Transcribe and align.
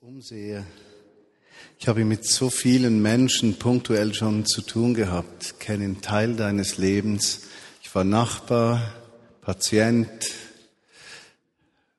umsehe, 0.00 0.64
ich 1.78 1.88
habe 1.88 2.04
mit 2.04 2.26
so 2.26 2.50
vielen 2.50 3.00
Menschen 3.00 3.58
punktuell 3.58 4.12
schon 4.12 4.44
zu 4.44 4.62
tun 4.62 4.94
gehabt, 4.94 5.60
kenne 5.60 5.84
einen 5.84 6.00
Teil 6.00 6.34
deines 6.34 6.78
Lebens. 6.78 7.42
Ich 7.82 7.94
war 7.94 8.04
Nachbar, 8.04 8.94
Patient, 9.40 10.08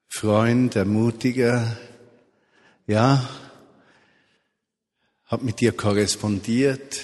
Freund, 0.07 0.75
Ermutiger, 0.75 1.77
ja, 2.87 3.27
habe 5.25 5.45
mit 5.45 5.61
dir 5.61 5.71
korrespondiert, 5.71 7.01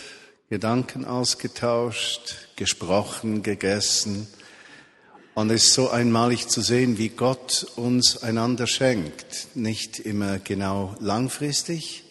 Gedanken 0.49 1.05
ausgetauscht, 1.05 2.49
gesprochen, 2.55 3.43
gegessen. 3.43 4.27
Und 5.33 5.49
es 5.49 5.67
ist 5.67 5.73
so 5.73 5.89
einmalig 5.89 6.49
zu 6.49 6.61
sehen, 6.61 6.97
wie 6.97 7.09
Gott 7.09 7.65
uns 7.75 8.21
einander 8.21 8.67
schenkt. 8.67 9.55
Nicht 9.55 9.99
immer 9.99 10.39
genau 10.39 10.95
langfristig. 10.99 12.03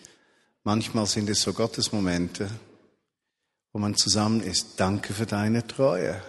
Manchmal 0.65 1.07
sind 1.07 1.29
es 1.29 1.43
so 1.43 1.53
Gottesmomente, 1.53 2.49
wo 3.73 3.79
man 3.79 3.95
zusammen 3.95 4.43
ist. 4.43 4.81
Danke 4.81 5.13
für 5.13 5.27
deine 5.27 5.67
Treue. 5.67 6.23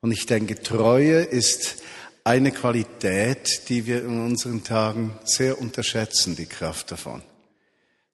Und 0.00 0.12
ich 0.12 0.26
denke, 0.26 0.62
Treue 0.62 1.22
ist 1.22 1.82
eine 2.24 2.50
Qualität, 2.52 3.68
die 3.68 3.86
wir 3.86 4.02
in 4.02 4.24
unseren 4.24 4.64
Tagen 4.64 5.18
sehr 5.24 5.60
unterschätzen, 5.60 6.34
die 6.34 6.46
Kraft 6.46 6.90
davon. 6.92 7.22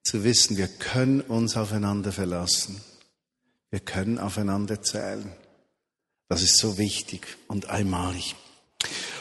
Zu 0.02 0.24
wissen, 0.24 0.56
wir 0.56 0.66
können 0.66 1.20
uns 1.20 1.56
aufeinander 1.56 2.10
verlassen. 2.10 2.80
Wir 3.70 3.80
können 3.80 4.18
aufeinander 4.18 4.82
zählen. 4.82 5.32
Das 6.30 6.42
ist 6.44 6.58
so 6.58 6.78
wichtig 6.78 7.26
und 7.48 7.70
einmalig. 7.70 8.36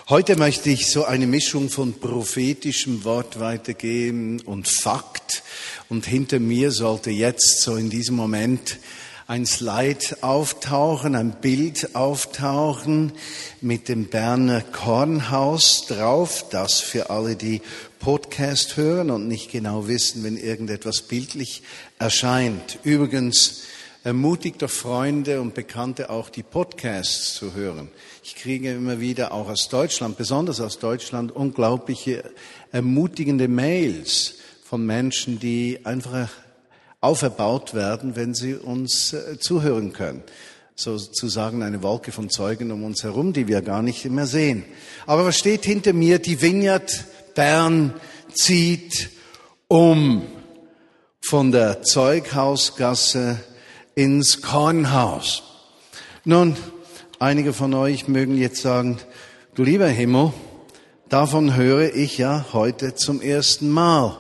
Heute 0.09 0.35
möchte 0.35 0.69
ich 0.69 0.91
so 0.91 1.05
eine 1.05 1.25
Mischung 1.25 1.71
von 1.71 1.99
prophetischem 1.99 3.03
Wort 3.03 3.39
weitergeben 3.39 4.41
und 4.41 4.67
Fakt. 4.67 5.41
Und 5.89 6.05
hinter 6.05 6.39
mir 6.39 6.71
sollte 6.71 7.09
jetzt 7.09 7.61
so 7.61 7.77
in 7.77 7.89
diesem 7.89 8.15
Moment 8.15 8.77
ein 9.25 9.47
Slide 9.47 10.17
auftauchen, 10.21 11.15
ein 11.15 11.41
Bild 11.41 11.95
auftauchen 11.95 13.11
mit 13.59 13.89
dem 13.89 14.05
Berner 14.05 14.61
Kornhaus 14.61 15.87
drauf, 15.87 16.45
das 16.51 16.79
für 16.79 17.09
alle, 17.09 17.35
die 17.35 17.63
Podcast 17.97 18.77
hören 18.77 19.09
und 19.09 19.27
nicht 19.27 19.51
genau 19.51 19.87
wissen, 19.87 20.23
wenn 20.23 20.37
irgendetwas 20.37 21.01
bildlich 21.01 21.63
erscheint. 21.97 22.77
Übrigens, 22.83 23.63
ermutigt 24.09 24.63
doch 24.63 24.71
Freunde 24.71 25.39
und 25.39 25.53
Bekannte 25.53 26.09
auch 26.09 26.29
die 26.29 26.41
Podcasts 26.41 27.35
zu 27.35 27.53
hören. 27.53 27.89
Ich 28.23 28.33
kriege 28.33 28.71
immer 28.71 28.99
wieder 28.99 29.31
auch 29.31 29.49
aus 29.49 29.69
Deutschland, 29.69 30.17
besonders 30.17 30.59
aus 30.61 30.79
Deutschland, 30.79 31.31
unglaubliche 31.31 32.23
ermutigende 32.71 33.47
Mails 33.47 34.33
von 34.63 34.83
Menschen, 34.83 35.37
die 35.39 35.81
einfach 35.83 36.31
auferbaut 37.01 37.75
werden, 37.75 38.15
wenn 38.15 38.33
sie 38.33 38.55
uns 38.55 39.13
äh, 39.13 39.37
zuhören 39.37 39.93
können. 39.93 40.23
Sozusagen 40.73 41.61
eine 41.61 41.83
Wolke 41.83 42.11
von 42.11 42.31
Zeugen 42.31 42.71
um 42.71 42.83
uns 42.83 43.03
herum, 43.03 43.31
die 43.31 43.47
wir 43.47 43.61
gar 43.61 43.83
nicht 43.83 44.03
mehr 44.05 44.25
sehen. 44.25 44.65
Aber 45.05 45.23
was 45.23 45.37
steht 45.37 45.65
hinter 45.65 45.93
mir? 45.93 46.17
Die 46.17 46.41
Vineyard 46.41 47.05
Bern 47.35 47.93
zieht 48.33 49.11
um 49.67 50.23
von 51.21 51.51
der 51.51 51.83
Zeughausgasse 51.83 53.39
ins 53.99 54.41
Kornhaus. 54.41 55.43
Nun, 56.23 56.55
einige 57.19 57.51
von 57.51 57.73
euch 57.73 58.07
mögen 58.07 58.37
jetzt 58.37 58.61
sagen, 58.61 58.97
du 59.55 59.63
lieber 59.63 59.89
Himmel, 59.89 60.31
davon 61.09 61.57
höre 61.57 61.93
ich 61.93 62.17
ja 62.17 62.45
heute 62.53 62.95
zum 62.95 63.21
ersten 63.21 63.69
Mal. 63.69 64.17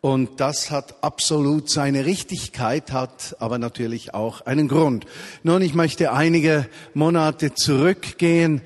Und 0.00 0.40
das 0.40 0.72
hat 0.72 1.04
absolut 1.04 1.70
seine 1.70 2.04
Richtigkeit, 2.04 2.90
hat 2.90 3.36
aber 3.38 3.58
natürlich 3.58 4.12
auch 4.12 4.40
einen 4.40 4.66
Grund. 4.66 5.06
Nun, 5.44 5.62
ich 5.62 5.74
möchte 5.74 6.10
einige 6.10 6.66
Monate 6.92 7.54
zurückgehen. 7.54 8.60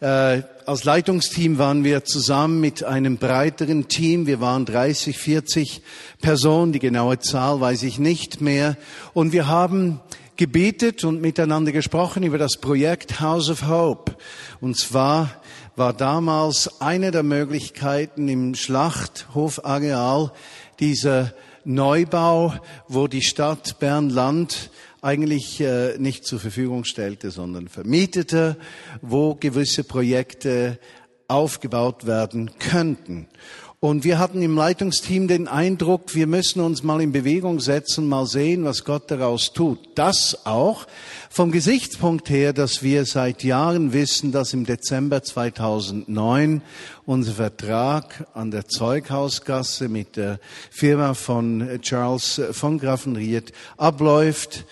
Äh, 0.00 0.42
als 0.66 0.84
Leitungsteam 0.84 1.58
waren 1.58 1.84
wir 1.84 2.04
zusammen 2.04 2.60
mit 2.60 2.84
einem 2.84 3.18
breiteren 3.18 3.88
Team. 3.88 4.26
Wir 4.26 4.40
waren 4.40 4.64
30, 4.64 5.18
40 5.18 5.82
Personen. 6.20 6.72
Die 6.72 6.78
genaue 6.78 7.18
Zahl 7.18 7.60
weiß 7.60 7.82
ich 7.82 7.98
nicht 7.98 8.40
mehr. 8.40 8.76
Und 9.12 9.32
wir 9.32 9.46
haben 9.46 10.00
gebetet 10.36 11.04
und 11.04 11.20
miteinander 11.20 11.72
gesprochen 11.72 12.22
über 12.22 12.38
das 12.38 12.56
Projekt 12.56 13.20
House 13.20 13.50
of 13.50 13.68
Hope. 13.68 14.16
Und 14.60 14.78
zwar 14.78 15.42
war 15.76 15.92
damals 15.92 16.80
eine 16.80 17.10
der 17.10 17.22
Möglichkeiten 17.22 18.28
im 18.28 18.54
Schlachthofareal 18.54 20.32
dieser 20.80 21.34
Neubau, 21.64 22.54
wo 22.88 23.06
die 23.06 23.22
Stadt 23.22 23.78
Bern-Land 23.78 24.70
eigentlich 25.04 25.60
äh, 25.60 25.98
nicht 25.98 26.24
zur 26.24 26.40
Verfügung 26.40 26.84
stellte, 26.84 27.30
sondern 27.30 27.68
vermietete, 27.68 28.56
wo 29.02 29.34
gewisse 29.34 29.84
Projekte 29.84 30.78
aufgebaut 31.28 32.06
werden 32.06 32.50
könnten. 32.58 33.28
Und 33.84 34.02
wir 34.04 34.18
hatten 34.18 34.40
im 34.40 34.56
Leitungsteam 34.56 35.28
den 35.28 35.46
Eindruck, 35.46 36.14
wir 36.14 36.26
müssen 36.26 36.62
uns 36.62 36.82
mal 36.82 37.02
in 37.02 37.12
Bewegung 37.12 37.60
setzen, 37.60 38.08
mal 38.08 38.24
sehen, 38.24 38.64
was 38.64 38.84
Gott 38.84 39.10
daraus 39.10 39.52
tut. 39.52 39.78
Das 39.94 40.46
auch 40.46 40.86
vom 41.28 41.52
Gesichtspunkt 41.52 42.30
her, 42.30 42.54
dass 42.54 42.82
wir 42.82 43.04
seit 43.04 43.44
Jahren 43.44 43.92
wissen, 43.92 44.32
dass 44.32 44.54
im 44.54 44.64
Dezember 44.64 45.22
2009 45.22 46.62
unser 47.04 47.32
Vertrag 47.32 48.26
an 48.32 48.50
der 48.50 48.68
Zeughausgasse 48.68 49.90
mit 49.90 50.16
der 50.16 50.40
Firma 50.70 51.12
von 51.12 51.78
Charles 51.82 52.40
von 52.52 52.78
Graffenried 52.78 53.52
abläuft. 53.76 54.64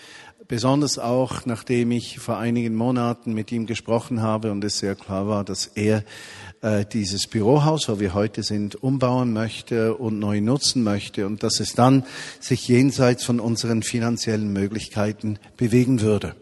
Besonders 0.53 0.99
auch, 0.99 1.47
nachdem 1.47 1.89
ich 1.89 2.19
vor 2.19 2.37
einigen 2.37 2.75
Monaten 2.75 3.33
mit 3.33 3.51
ihm 3.51 3.65
gesprochen 3.65 4.21
habe 4.21 4.51
und 4.51 4.63
es 4.63 4.77
sehr 4.77 4.93
klar 4.93 5.27
war, 5.27 5.43
dass 5.43 5.65
er 5.65 6.03
äh, 6.61 6.85
dieses 6.85 7.25
Bürohaus, 7.25 7.89
wo 7.89 7.99
wir 7.99 8.13
heute 8.13 8.43
sind, 8.43 8.75
umbauen 8.75 9.33
möchte 9.33 9.95
und 9.95 10.19
neu 10.19 10.41
nutzen 10.41 10.83
möchte 10.83 11.25
und 11.25 11.41
dass 11.41 11.59
es 11.59 11.73
dann 11.73 12.05
sich 12.39 12.67
jenseits 12.67 13.23
von 13.23 13.39
unseren 13.39 13.81
finanziellen 13.81 14.53
Möglichkeiten 14.53 15.39
bewegen 15.57 16.01
würde. 16.01 16.35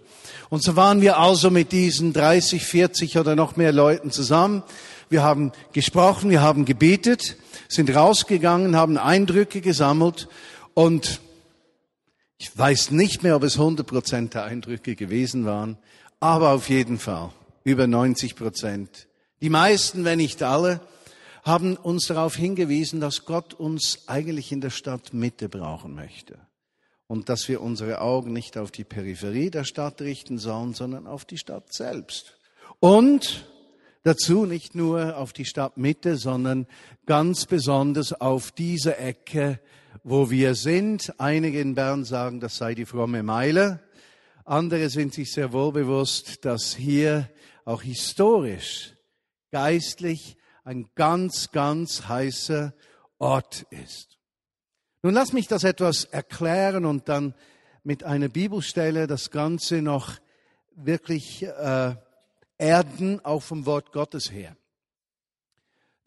Und 0.50 0.62
so 0.62 0.76
waren 0.76 1.00
wir 1.00 1.18
also 1.18 1.50
mit 1.50 1.72
diesen 1.72 2.12
30, 2.12 2.66
40 2.66 3.18
oder 3.18 3.38
noch 3.38 3.56
mehr 3.56 3.72
Leuten 3.72 4.12
zusammen. 4.12 4.62
Wir 5.10 5.24
haben 5.24 5.54
gesprochen, 5.72 6.32
wir 6.32 6.42
haben 6.42 6.66
gebetet, 6.66 7.38
sind 7.70 7.96
rausgegangen, 7.96 8.76
haben 8.76 8.98
Eindrücke 8.98 9.62
gesammelt 9.62 10.28
und 10.74 11.22
ich 12.42 12.58
weiß 12.58 12.90
nicht 12.90 13.22
mehr, 13.22 13.36
ob 13.36 13.44
es 13.44 13.60
100 13.60 13.86
Prozent 13.86 14.34
der 14.34 14.46
Eindrücke 14.46 14.96
gewesen 14.96 15.46
waren, 15.46 15.78
aber 16.20 16.54
auf 16.54 16.70
jeden 16.70 16.98
Fall 16.98 17.30
über 17.64 17.86
90 17.86 18.36
Prozent. 18.36 19.08
Die 19.42 19.52
meisten, 19.52 20.06
wenn 20.06 20.18
nicht 20.18 20.42
alle, 20.42 20.82
haben 21.44 21.78
uns 21.78 22.08
darauf 22.08 22.36
hingewiesen, 22.36 23.00
dass 23.00 23.26
Gott 23.26 23.54
uns 23.54 24.06
eigentlich 24.08 24.52
in 24.52 24.60
der 24.60 24.72
Stadt 24.72 25.14
Mitte 25.14 25.50
brauchen 25.50 25.94
möchte. 25.94 26.40
Und 27.06 27.30
dass 27.30 27.48
wir 27.48 27.62
unsere 27.62 28.02
Augen 28.02 28.34
nicht 28.34 28.58
auf 28.58 28.72
die 28.72 28.86
Peripherie 28.86 29.52
der 29.52 29.64
Stadt 29.64 30.02
richten 30.02 30.40
sollen, 30.40 30.74
sondern 30.74 31.06
auf 31.06 31.26
die 31.26 31.38
Stadt 31.38 31.72
selbst. 31.72 32.40
Und 32.80 33.46
dazu 34.02 34.48
nicht 34.48 34.74
nur 34.74 35.16
auf 35.16 35.32
die 35.32 35.46
Stadtmitte, 35.46 36.18
sondern 36.18 36.66
ganz 37.06 37.46
besonders 37.46 38.20
auf 38.20 38.52
diese 38.52 38.98
Ecke 38.98 39.60
wo 40.04 40.30
wir 40.30 40.56
sind. 40.56 41.14
Einige 41.20 41.60
in 41.60 41.76
Bern 41.76 42.04
sagen, 42.04 42.40
das 42.40 42.58
sei 42.58 42.76
die 42.76 42.86
fromme 42.86 43.24
Meile. 43.24 43.80
Andere 44.46 44.90
sind 44.90 45.14
sich 45.14 45.32
sehr 45.32 45.54
wohl 45.54 45.72
bewusst, 45.72 46.46
dass 46.46 46.76
hier 46.76 47.30
auch 47.66 47.84
historisch, 47.84 48.94
geistlich 49.52 50.38
ein 50.64 50.90
ganz, 50.96 51.52
ganz 51.52 52.08
heißer 52.08 52.74
Ort 53.20 53.66
ist. 53.70 54.18
Nun 55.04 55.14
lass 55.14 55.34
mich 55.34 55.48
das 55.48 55.64
etwas 55.64 56.06
erklären 56.06 56.86
und 56.86 57.10
dann 57.10 57.34
mit 57.84 58.04
einer 58.04 58.30
Bibelstelle 58.30 59.08
das 59.08 59.32
Ganze 59.32 59.82
noch 59.82 60.20
wirklich 60.76 61.44
äh, 61.44 61.96
erden, 62.58 63.24
auch 63.26 63.42
vom 63.42 63.66
Wort 63.66 63.92
Gottes 63.92 64.32
her. 64.32 64.56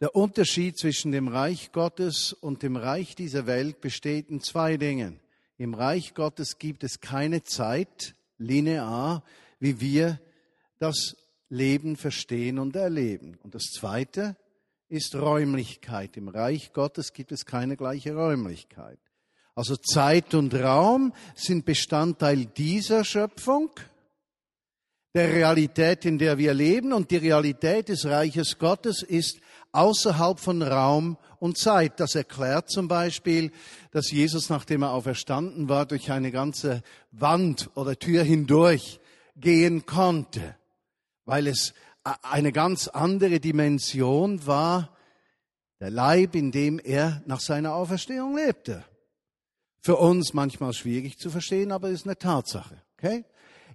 Der 0.01 0.15
Unterschied 0.15 0.77
zwischen 0.77 1.11
dem 1.11 1.29
Reich 1.29 1.71
Gottes 1.71 2.33
und 2.33 2.63
dem 2.63 2.75
Reich 2.75 3.15
dieser 3.15 3.47
Welt 3.47 3.79
besteht 3.79 4.29
in 4.29 4.41
zwei 4.41 4.75
Dingen. 4.75 5.21
Im 5.57 5.73
Reich 5.73 6.13
Gottes 6.13 6.57
gibt 6.57 6.83
es 6.83 6.99
keine 6.99 7.43
Zeit 7.43 8.13
linear, 8.37 9.23
wie 9.59 9.79
wir 9.79 10.19
das 10.79 11.15
Leben 11.49 11.95
verstehen 11.95 12.59
und 12.59 12.75
erleben. 12.75 13.39
Und 13.41 13.55
das 13.55 13.71
Zweite 13.73 14.35
ist 14.89 15.15
Räumlichkeit. 15.15 16.17
Im 16.17 16.27
Reich 16.27 16.73
Gottes 16.73 17.13
gibt 17.13 17.31
es 17.31 17.45
keine 17.45 17.77
gleiche 17.77 18.15
Räumlichkeit. 18.15 18.99
Also 19.55 19.77
Zeit 19.77 20.33
und 20.33 20.53
Raum 20.53 21.13
sind 21.35 21.63
Bestandteil 21.63 22.45
dieser 22.45 23.05
Schöpfung, 23.05 23.71
der 25.13 25.31
Realität, 25.31 26.03
in 26.03 26.17
der 26.17 26.37
wir 26.37 26.53
leben. 26.53 26.91
Und 26.91 27.09
die 27.09 27.17
Realität 27.17 27.87
des 27.87 28.05
Reiches 28.05 28.57
Gottes 28.59 29.01
ist 29.01 29.39
außerhalb 29.75 30.39
von 30.39 30.61
Raum 30.61 31.17
und 31.39 31.57
Zeit. 31.57 31.99
Das 31.99 32.15
erklärt 32.15 32.69
zum 32.69 32.87
Beispiel, 32.87 33.51
dass 33.91 34.11
Jesus, 34.11 34.49
nachdem 34.49 34.83
er 34.83 34.91
auferstanden 34.91 35.69
war, 35.69 35.85
durch 35.85 36.11
eine 36.11 36.31
ganze 36.31 36.81
Wand 37.11 37.69
oder 37.75 37.97
Tür 37.97 38.23
hindurch 38.23 38.99
gehen 39.35 39.85
konnte, 39.85 40.55
weil 41.25 41.47
es 41.47 41.73
eine 42.21 42.51
ganz 42.51 42.87
andere 42.87 43.39
Dimension 43.39 44.45
war, 44.45 44.95
der 45.79 45.89
Leib, 45.89 46.35
in 46.35 46.51
dem 46.51 46.79
er 46.79 47.21
nach 47.25 47.39
seiner 47.39 47.73
Auferstehung 47.73 48.35
lebte. 48.37 48.83
Für 49.81 49.97
uns 49.97 50.33
manchmal 50.33 50.73
schwierig 50.73 51.17
zu 51.19 51.29
verstehen, 51.29 51.71
aber 51.71 51.89
ist 51.89 52.05
eine 52.05 52.17
Tatsache. 52.17 52.81
Okay? 52.97 53.25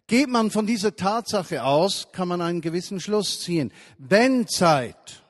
Geht 0.07 0.29
man 0.29 0.51
von 0.51 0.67
dieser 0.67 0.97
Tatsache 0.97 1.63
aus, 1.63 2.09
kann 2.13 2.27
man 2.27 2.41
einen 2.41 2.63
gewissen 2.63 3.01
Schluss 3.01 3.41
ziehen. 3.41 3.73
Wenn 3.99 4.49
Zeit 4.49 5.23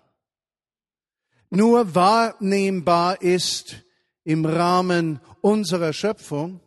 nur 1.51 1.95
wahrnehmbar 1.95 3.21
ist 3.21 3.85
im 4.25 4.47
Rahmen 4.47 5.21
unserer 5.41 5.93
Schöpfung, 5.93 6.61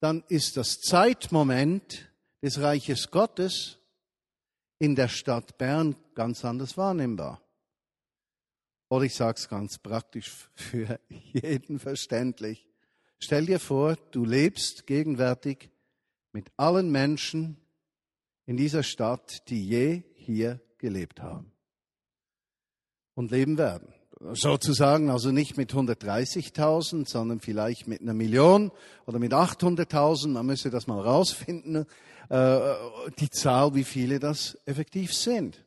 dann 0.00 0.22
ist 0.28 0.56
das 0.56 0.80
Zeitmoment 0.80 2.08
des 2.40 2.60
Reiches 2.60 3.10
Gottes 3.10 3.78
in 4.78 4.94
der 4.94 5.08
Stadt 5.08 5.58
Bern 5.58 5.96
ganz 6.14 6.44
anders 6.44 6.76
wahrnehmbar. 6.76 7.42
Oder 8.88 9.04
ich 9.04 9.14
sage 9.14 9.38
es 9.38 9.48
ganz 9.48 9.78
praktisch 9.78 10.48
für 10.54 11.00
jeden 11.08 11.80
verständlich. 11.80 12.68
Stell 13.18 13.46
dir 13.46 13.58
vor, 13.58 13.96
du 14.12 14.24
lebst 14.24 14.86
gegenwärtig 14.86 15.70
mit 16.32 16.52
allen 16.56 16.90
Menschen 16.92 17.56
in 18.46 18.56
dieser 18.56 18.84
Stadt, 18.84 19.48
die 19.48 19.66
je 19.66 20.02
hier 20.14 20.60
gelebt 20.78 21.20
haben 21.20 21.52
und 23.18 23.32
leben 23.32 23.58
werden. 23.58 23.88
Sozusagen 24.32 25.10
also 25.10 25.32
nicht 25.32 25.56
mit 25.56 25.72
130.000, 25.72 27.08
sondern 27.08 27.40
vielleicht 27.40 27.88
mit 27.88 28.00
einer 28.00 28.14
Million 28.14 28.70
oder 29.06 29.18
mit 29.18 29.32
800.000. 29.32 30.28
Man 30.28 30.46
müsste 30.46 30.70
das 30.70 30.86
mal 30.86 31.00
rausfinden, 31.00 31.84
äh, 32.28 32.60
die 33.18 33.28
Zahl, 33.30 33.74
wie 33.74 33.82
viele 33.82 34.20
das 34.20 34.56
effektiv 34.66 35.12
sind. 35.12 35.64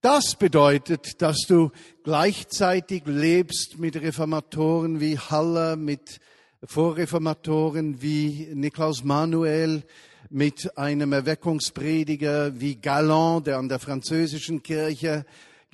Das 0.00 0.34
bedeutet, 0.34 1.22
dass 1.22 1.38
du 1.46 1.70
gleichzeitig 2.02 3.04
lebst 3.06 3.78
mit 3.78 3.94
Reformatoren 3.94 5.00
wie 5.00 5.18
Haller, 5.18 5.76
mit 5.76 6.18
Vorreformatoren 6.64 8.02
wie 8.02 8.48
Niklaus 8.54 9.04
Manuel, 9.04 9.84
mit 10.30 10.76
einem 10.76 11.12
Erweckungsprediger 11.12 12.60
wie 12.60 12.74
Galland, 12.74 13.46
der 13.46 13.58
an 13.58 13.68
der 13.68 13.78
französischen 13.78 14.64
Kirche 14.64 15.24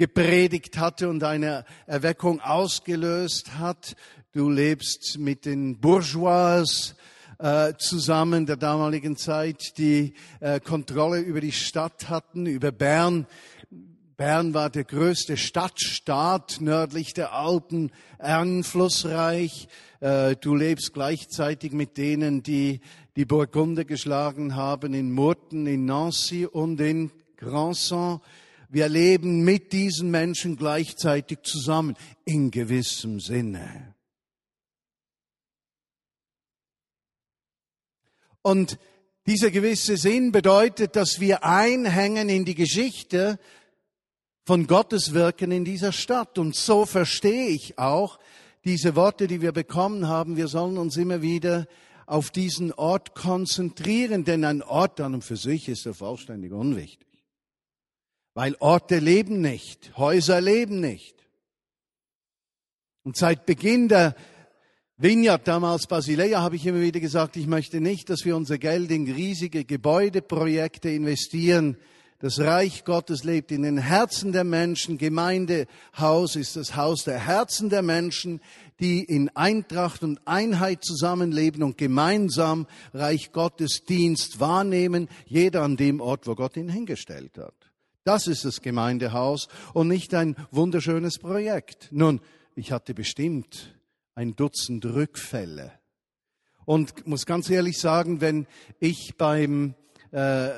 gepredigt 0.03 0.79
hatte 0.79 1.09
und 1.09 1.23
eine 1.23 1.65
Erweckung 1.87 2.41
ausgelöst 2.41 3.57
hat. 3.61 3.95
Du 4.33 4.51
lebst 4.51 5.17
mit 5.21 5.45
den 5.45 5.79
Bourgeois 5.79 6.97
äh, 7.39 7.75
zusammen 7.79 8.45
der 8.45 8.57
damaligen 8.57 9.17
Zeit, 9.17 9.79
die 9.79 10.15
äh, 10.41 10.59
Kontrolle 10.59 11.21
über 11.21 11.41
die 11.41 11.53
Stadt 11.53 12.09
hatten, 12.09 12.47
über 12.47 12.73
Bern. 12.73 13.29
Bern 14.17 14.55
war 14.55 14.71
der 14.71 14.83
größte 14.83 15.37
Stadtstaat 15.37 16.57
nördlich 16.61 17.15
der 17.15 17.33
Alpen, 17.33 17.93
einflussreich. 18.19 19.69
Äh, 20.01 20.35
du 20.35 20.57
lebst 20.57 20.95
gleichzeitig 20.95 21.71
mit 21.71 21.97
denen, 21.97 22.43
die 22.43 22.81
die 23.15 23.25
Burgunder 23.25 23.85
geschlagen 23.85 24.57
haben 24.57 24.95
in 24.95 25.13
Murten, 25.13 25.69
in 25.69 25.85
Nancy 25.85 26.45
und 26.45 26.81
in 26.81 27.13
Grandson. 27.37 28.21
Wir 28.73 28.89
leben 28.89 29.45
mit 29.45 29.75
diesen 29.75 30.11
Menschen 30.11 30.57
gleichzeitig 30.57 31.41
zusammen, 31.43 31.95
in 32.25 32.51
gewissem 32.51 33.21
Sinne. 33.21 33.95
Und 38.41 38.79
dieser 39.27 39.51
gewisse 39.51 39.99
Sinn 39.99 40.33
bedeutet, 40.33 40.97
dass 40.97 41.21
wir 41.21 41.45
einhängen 41.45 42.31
in 42.31 42.47
die 42.47 42.55
Geschichte 42.55 43.39
von 44.47 44.67
Gottes 44.67 45.13
Wirken 45.13 45.53
in 45.53 45.67
dieser 45.67 45.93
Stadt. 45.93 46.39
Und 46.39 46.57
so 46.57 46.87
verstehe 46.87 47.49
ich 47.49 47.79
auch 47.79 48.19
diese 48.65 48.97
Worte, 48.97 49.27
die 49.27 49.43
wir 49.43 49.53
bekommen 49.53 50.09
haben. 50.09 50.39
Wir 50.39 50.49
sollen 50.49 50.79
uns 50.79 50.97
immer 50.97 51.21
wieder 51.21 51.67
auf 52.07 52.31
diesen 52.31 52.73
Ort 52.73 53.15
konzentrieren, 53.15 54.25
denn 54.25 54.47
ein 54.47 54.63
Ort 54.63 54.99
an 54.99 55.13
und 55.13 55.25
für 55.25 55.37
sich 55.37 55.69
ist 55.69 55.85
ja 55.85 55.93
vollständig 55.93 56.53
unwichtig. 56.53 57.12
Weil 58.35 58.57
Orte 58.61 58.99
leben 58.99 59.41
nicht, 59.41 59.97
Häuser 59.97 60.41
leben 60.41 60.81
nicht. 60.81 61.17
Und 63.05 63.17
seit 63.17 63.47
Beginn 63.47 63.89
der 63.89 64.15
Vineyard, 64.97 65.49
damals 65.49 65.87
Basileia, 65.87 66.41
habe 66.41 66.57
ich 66.57 66.65
immer 66.65 66.81
wieder 66.81 67.01
gesagt, 67.01 67.37
ich 67.37 67.49
möchte 67.49 67.81
nicht, 67.81 68.09
dass 68.09 68.25
wir 68.25 68.37
unser 68.37 68.59
Geld 68.59 68.91
in 68.91 69.11
riesige 69.11 69.65
Gebäudeprojekte 69.65 70.91
investieren. 70.91 71.77
Das 72.21 72.39
Reich 72.39 72.85
Gottes 72.85 73.25
lebt 73.25 73.51
in 73.51 73.63
den 73.63 73.79
Herzen 73.79 74.31
der 74.31 74.45
Menschen. 74.45 74.97
Gemeindehaus 74.97 76.37
ist 76.37 76.55
das 76.55 76.77
Haus 76.77 77.03
der 77.03 77.19
Herzen 77.19 77.69
der 77.69 77.83
Menschen, 77.83 78.41
die 78.79 79.03
in 79.03 79.29
Eintracht 79.31 80.05
und 80.05 80.21
Einheit 80.25 80.85
zusammenleben 80.85 81.65
und 81.65 81.77
gemeinsam 81.77 82.69
Reich 82.95 83.33
Gottes 83.33 83.83
Dienst 83.85 84.39
wahrnehmen, 84.39 85.09
jeder 85.27 85.63
an 85.63 85.77
dem 85.77 86.01
Ort, 86.01 86.29
wo 86.29 86.37
Gott 86.37 86.57
ihn 86.57 86.69
hingestellt 86.69 87.39
hat. 87.39 87.62
Das 88.05 88.27
ist 88.27 88.45
das 88.45 88.61
Gemeindehaus 88.61 89.47
und 89.75 89.87
nicht 89.87 90.13
ein 90.15 90.35
wunderschönes 90.51 91.19
Projekt. 91.19 91.89
Nun, 91.93 92.21
ich 92.57 92.73
hatte 92.73 92.95
bestimmt 92.95 93.77
ein 94.17 94.35
Dutzend 94.35 94.85
Rückfälle. 94.85 95.73
Und 96.65 97.07
muss 97.07 97.27
ganz 97.27 97.49
ehrlich 97.49 97.79
sagen, 97.79 98.21
wenn 98.21 98.47
ich 98.81 99.15
beim 99.17 99.75
äh, 100.11 100.51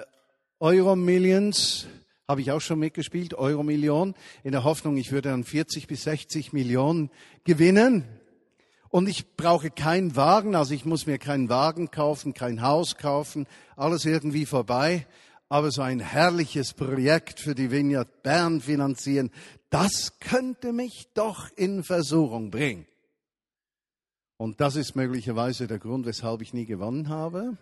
Euro 0.58 0.96
Millions 0.96 1.86
habe 2.26 2.40
ich 2.40 2.50
auch 2.50 2.60
schon 2.60 2.78
mitgespielt, 2.78 3.34
Euro 3.34 3.62
Million, 3.62 4.14
in 4.42 4.52
der 4.52 4.64
Hoffnung, 4.64 4.96
ich 4.96 5.12
würde 5.12 5.28
dann 5.28 5.44
40 5.44 5.86
bis 5.86 6.04
60 6.04 6.54
Millionen 6.54 7.10
gewinnen. 7.44 8.04
Und 8.88 9.10
ich 9.10 9.36
brauche 9.36 9.70
keinen 9.70 10.16
Wagen, 10.16 10.54
also 10.54 10.72
ich 10.72 10.86
muss 10.86 11.06
mir 11.06 11.18
keinen 11.18 11.50
Wagen 11.50 11.90
kaufen, 11.90 12.32
kein 12.32 12.62
Haus 12.62 12.96
kaufen, 12.96 13.46
alles 13.76 14.06
irgendwie 14.06 14.46
vorbei 14.46 15.06
aber 15.48 15.70
so 15.70 15.82
ein 15.82 16.00
herrliches 16.00 16.72
Projekt 16.72 17.40
für 17.40 17.54
die 17.54 17.70
Vineyard 17.70 18.22
Bern 18.22 18.60
finanzieren, 18.60 19.30
das 19.70 20.18
könnte 20.20 20.72
mich 20.72 21.08
doch 21.14 21.48
in 21.56 21.84
Versuchung 21.84 22.50
bringen. 22.50 22.86
Und 24.36 24.60
das 24.60 24.76
ist 24.76 24.96
möglicherweise 24.96 25.66
der 25.66 25.78
Grund, 25.78 26.06
weshalb 26.06 26.42
ich 26.42 26.54
nie 26.54 26.66
gewonnen 26.66 27.08
habe. 27.08 27.56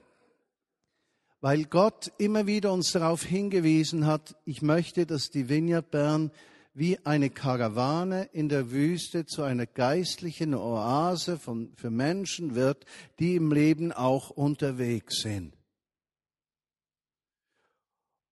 Weil 1.41 1.65
Gott 1.65 2.13
immer 2.19 2.47
wieder 2.47 2.73
uns 2.73 2.93
darauf 2.93 3.25
hingewiesen 3.25 4.07
hat, 4.07 4.37
ich 4.45 4.63
möchte, 4.63 5.07
dass 5.07 5.31
die 5.31 5.49
Vineyard 5.49 5.91
Bern 5.91 6.31
wie 6.75 6.99
eine 7.05 7.31
Karawane 7.31 8.29
in 8.33 8.49
der 8.49 8.71
Wüste 8.71 9.27
zu 9.27 9.43
einer 9.43 9.67
geistlichen 9.67 10.55
Oase 10.55 11.39
von, 11.39 11.73
für 11.77 11.91
Menschen 11.91 12.55
wird, 12.55 12.87
die 13.19 13.37
im 13.37 13.53
Leben 13.53 13.93
auch 13.93 14.31
unterwegs 14.31 15.21
sind. 15.21 15.53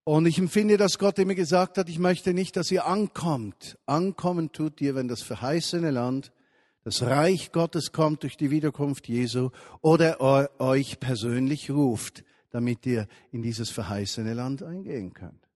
Und 0.03 0.25
ich 0.25 0.39
empfinde, 0.39 0.77
dass 0.77 0.97
Gott 0.97 1.19
immer 1.19 1.35
gesagt 1.35 1.77
hat, 1.77 1.87
ich 1.87 1.99
möchte 1.99 2.33
nicht, 2.33 2.55
dass 2.55 2.71
ihr 2.71 2.85
ankommt. 2.85 3.77
Ankommen 3.85 4.51
tut 4.51 4.81
ihr, 4.81 4.95
wenn 4.95 5.07
das 5.07 5.21
verheißene 5.21 5.91
Land, 5.91 6.31
das 6.83 7.03
Reich 7.03 7.51
Gottes 7.51 7.91
kommt 7.91 8.23
durch 8.23 8.37
die 8.37 8.49
Wiederkunft 8.49 9.07
Jesu 9.07 9.51
oder 9.81 10.19
euch 10.59 10.99
persönlich 10.99 11.69
ruft, 11.69 12.23
damit 12.49 12.85
ihr 12.87 13.07
in 13.31 13.43
dieses 13.43 13.69
verheißene 13.69 14.33
Land 14.33 14.63
eingehen 14.63 15.13
könnt. 15.13 15.47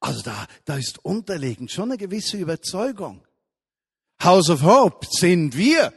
Also 0.00 0.20
da, 0.22 0.46
da 0.66 0.76
ist 0.76 1.02
unterliegend 1.04 1.70
schon 1.70 1.90
eine 1.90 1.96
gewisse 1.96 2.36
Überzeugung. 2.36 3.24
House 4.22 4.50
of 4.50 4.62
Hope 4.62 5.06
sind 5.08 5.56
wir. 5.56 5.94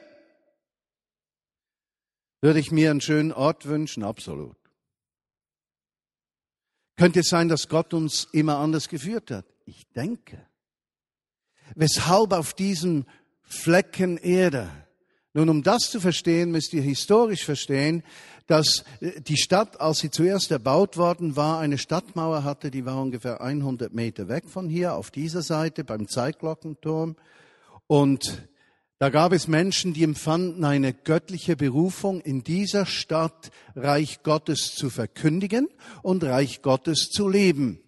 Würde 2.39 2.59
ich 2.59 2.71
mir 2.71 2.91
einen 2.91 3.01
schönen 3.01 3.33
Ort 3.33 3.65
wünschen? 3.65 4.03
Absolut. 4.03 4.55
Könnte 6.97 7.21
es 7.21 7.29
sein, 7.29 7.49
dass 7.49 7.67
Gott 7.67 7.93
uns 7.93 8.27
immer 8.31 8.57
anders 8.57 8.87
geführt 8.87 9.31
hat? 9.31 9.45
Ich 9.65 9.85
denke. 9.95 10.45
Weshalb 11.75 12.31
auf 12.33 12.53
diesem 12.53 13.05
Flecken 13.41 14.17
Erde? 14.17 14.69
Nun, 15.33 15.49
um 15.49 15.63
das 15.63 15.89
zu 15.91 15.99
verstehen, 15.99 16.51
müsst 16.51 16.73
ihr 16.73 16.81
historisch 16.81 17.43
verstehen, 17.43 18.03
dass 18.47 18.85
äh, 19.01 19.19
die 19.19 19.37
Stadt, 19.37 19.81
als 19.81 19.99
sie 19.99 20.09
zuerst 20.09 20.51
erbaut 20.51 20.95
worden 20.95 21.35
war, 21.35 21.59
eine 21.59 21.77
Stadtmauer 21.77 22.43
hatte, 22.43 22.71
die 22.71 22.85
war 22.85 23.01
ungefähr 23.01 23.41
100 23.41 23.93
Meter 23.93 24.29
weg 24.29 24.47
von 24.47 24.69
hier, 24.69 24.93
auf 24.93 25.11
dieser 25.11 25.41
Seite 25.41 25.83
beim 25.83 26.07
Zeitglockenturm. 26.07 27.17
Und 27.87 28.47
da 28.97 29.09
gab 29.09 29.33
es 29.33 29.47
Menschen, 29.47 29.93
die 29.93 30.03
empfanden 30.03 30.63
eine 30.63 30.93
göttliche 30.93 31.57
Berufung, 31.57 32.21
in 32.21 32.43
dieser 32.43 32.85
Stadt 32.85 33.51
Reich 33.75 34.23
Gottes 34.23 34.73
zu 34.75 34.89
verkündigen 34.89 35.67
und 36.01 36.23
Reich 36.23 36.61
Gottes 36.61 37.09
zu 37.09 37.27
leben. 37.27 37.79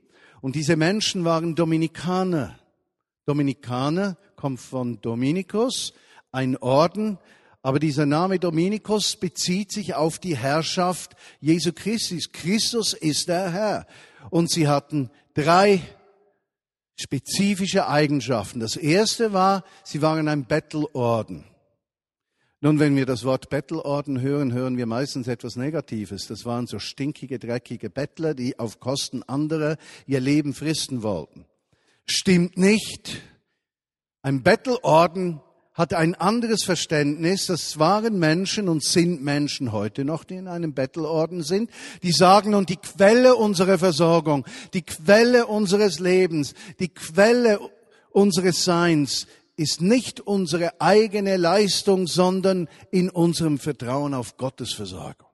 Und 0.42 0.56
diese 0.56 0.76
Menschen 0.76 1.24
waren 1.24 1.56
Dominikaner. 1.56 2.60
Dominikaner 3.26 4.18
kommt 4.36 4.60
von 4.60 5.00
Dominikus, 5.02 5.94
ein 6.32 6.58
Orden, 6.58 7.18
aber 7.62 7.80
dieser 7.80 8.06
Name 8.06 8.40
Dominikus 8.40 9.16
bezieht 9.16 9.72
sich 9.72 9.96
auf 9.96 10.20
die 10.20 10.38
Herrschaft 10.38 11.16
Jesu 11.42 11.72
Christi. 11.74 12.20
Christus 12.32 12.94
ist 12.94 13.28
der 13.28 13.52
Herr. 13.52 13.88
Und 14.30 14.52
sie 14.52 14.68
hatten 14.68 15.10
drei 15.34 15.82
spezifische 16.98 17.88
Eigenschaften. 17.88 18.60
Das 18.60 18.76
erste 18.76 19.32
war, 19.32 19.64
sie 19.84 20.02
waren 20.02 20.28
ein 20.28 20.46
Bettelorden. 20.46 21.46
Nun, 22.60 22.80
wenn 22.80 22.96
wir 22.96 23.06
das 23.06 23.24
Wort 23.24 23.50
Bettelorden 23.50 24.20
hören, 24.20 24.52
hören 24.52 24.78
wir 24.78 24.88
meistens 24.88 25.28
etwas 25.28 25.56
Negatives. 25.56 26.26
Das 26.28 26.44
waren 26.44 26.66
so 26.66 26.80
stinkige, 26.80 27.38
dreckige 27.38 27.92
Bettler, 27.92 28.34
die 28.34 28.58
auf 28.58 28.80
Kosten 28.80 29.22
anderer 29.22 29.78
ihr 30.08 30.20
Leben 30.20 30.56
fristen 30.56 31.04
wollten. 31.04 31.46
Stimmt 32.08 32.58
nicht. 32.58 33.22
Ein 34.24 34.42
Bettelorden 34.42 35.40
hat 35.78 35.94
ein 35.94 36.16
anderes 36.16 36.64
Verständnis. 36.64 37.46
Das 37.46 37.78
waren 37.78 38.18
Menschen 38.18 38.68
und 38.68 38.84
sind 38.84 39.24
Menschen 39.24 39.72
heute 39.72 40.04
noch, 40.04 40.24
die 40.24 40.36
in 40.36 40.48
einem 40.48 40.74
Bettelorden 40.74 41.44
sind. 41.44 41.70
Die 42.02 42.12
sagen, 42.12 42.56
und 42.56 42.70
die 42.70 42.78
Quelle 42.78 43.36
unserer 43.36 43.78
Versorgung, 43.78 44.44
die 44.74 44.82
Quelle 44.82 45.46
unseres 45.46 46.00
Lebens, 46.00 46.56
die 46.80 46.90
Quelle 46.90 47.60
unseres 48.12 48.64
Seins 48.64 49.28
ist 49.56 49.82
nicht 49.82 50.20
unsere 50.20 50.82
eigene 50.82 51.38
Leistung, 51.38 52.08
sondern 52.08 52.68
in 52.92 53.10
unserem 53.10 53.60
Vertrauen 53.60 54.14
auf 54.14 54.38
Gottes 54.38 54.74
Versorgung. 54.74 55.28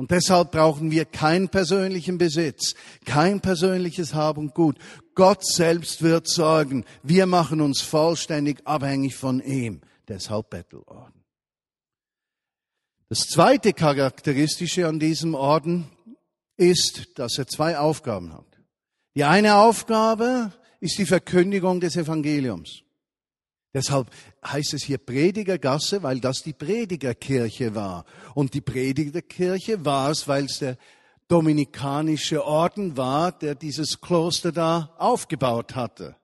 Und 0.00 0.10
deshalb 0.12 0.52
brauchen 0.52 0.90
wir 0.90 1.04
keinen 1.04 1.50
persönlichen 1.50 2.16
Besitz, 2.16 2.74
kein 3.04 3.40
persönliches 3.40 4.14
Hab 4.14 4.38
und 4.38 4.54
Gut. 4.54 4.78
Gott 5.20 5.44
selbst 5.44 6.00
wird 6.00 6.26
sorgen. 6.28 6.86
Wir 7.02 7.26
machen 7.26 7.60
uns 7.60 7.82
vollständig 7.82 8.66
abhängig 8.66 9.16
von 9.16 9.42
ihm. 9.42 9.82
Deshalb 10.08 10.48
Bettelorden. 10.48 11.22
Das 13.10 13.26
zweite 13.28 13.74
Charakteristische 13.74 14.88
an 14.88 14.98
diesem 14.98 15.34
Orden 15.34 15.90
ist, 16.56 17.18
dass 17.18 17.36
er 17.36 17.46
zwei 17.46 17.76
Aufgaben 17.76 18.32
hat. 18.32 18.46
Die 19.14 19.24
eine 19.24 19.56
Aufgabe 19.56 20.54
ist 20.80 20.96
die 20.96 21.04
Verkündigung 21.04 21.80
des 21.80 21.96
Evangeliums. 21.96 22.80
Deshalb 23.74 24.08
heißt 24.42 24.72
es 24.72 24.84
hier 24.84 24.96
Predigergasse, 24.96 26.02
weil 26.02 26.20
das 26.20 26.42
die 26.42 26.54
Predigerkirche 26.54 27.74
war. 27.74 28.06
Und 28.34 28.54
die 28.54 28.62
Predigerkirche 28.62 29.84
war 29.84 30.12
es, 30.12 30.26
weil 30.26 30.46
es 30.46 30.60
der 30.60 30.78
dominikanische 31.30 32.44
Orden 32.44 32.96
war, 32.96 33.30
der 33.30 33.54
dieses 33.54 34.00
Kloster 34.00 34.50
da 34.50 34.94
aufgebaut 34.98 35.76
hatte. 35.76 36.16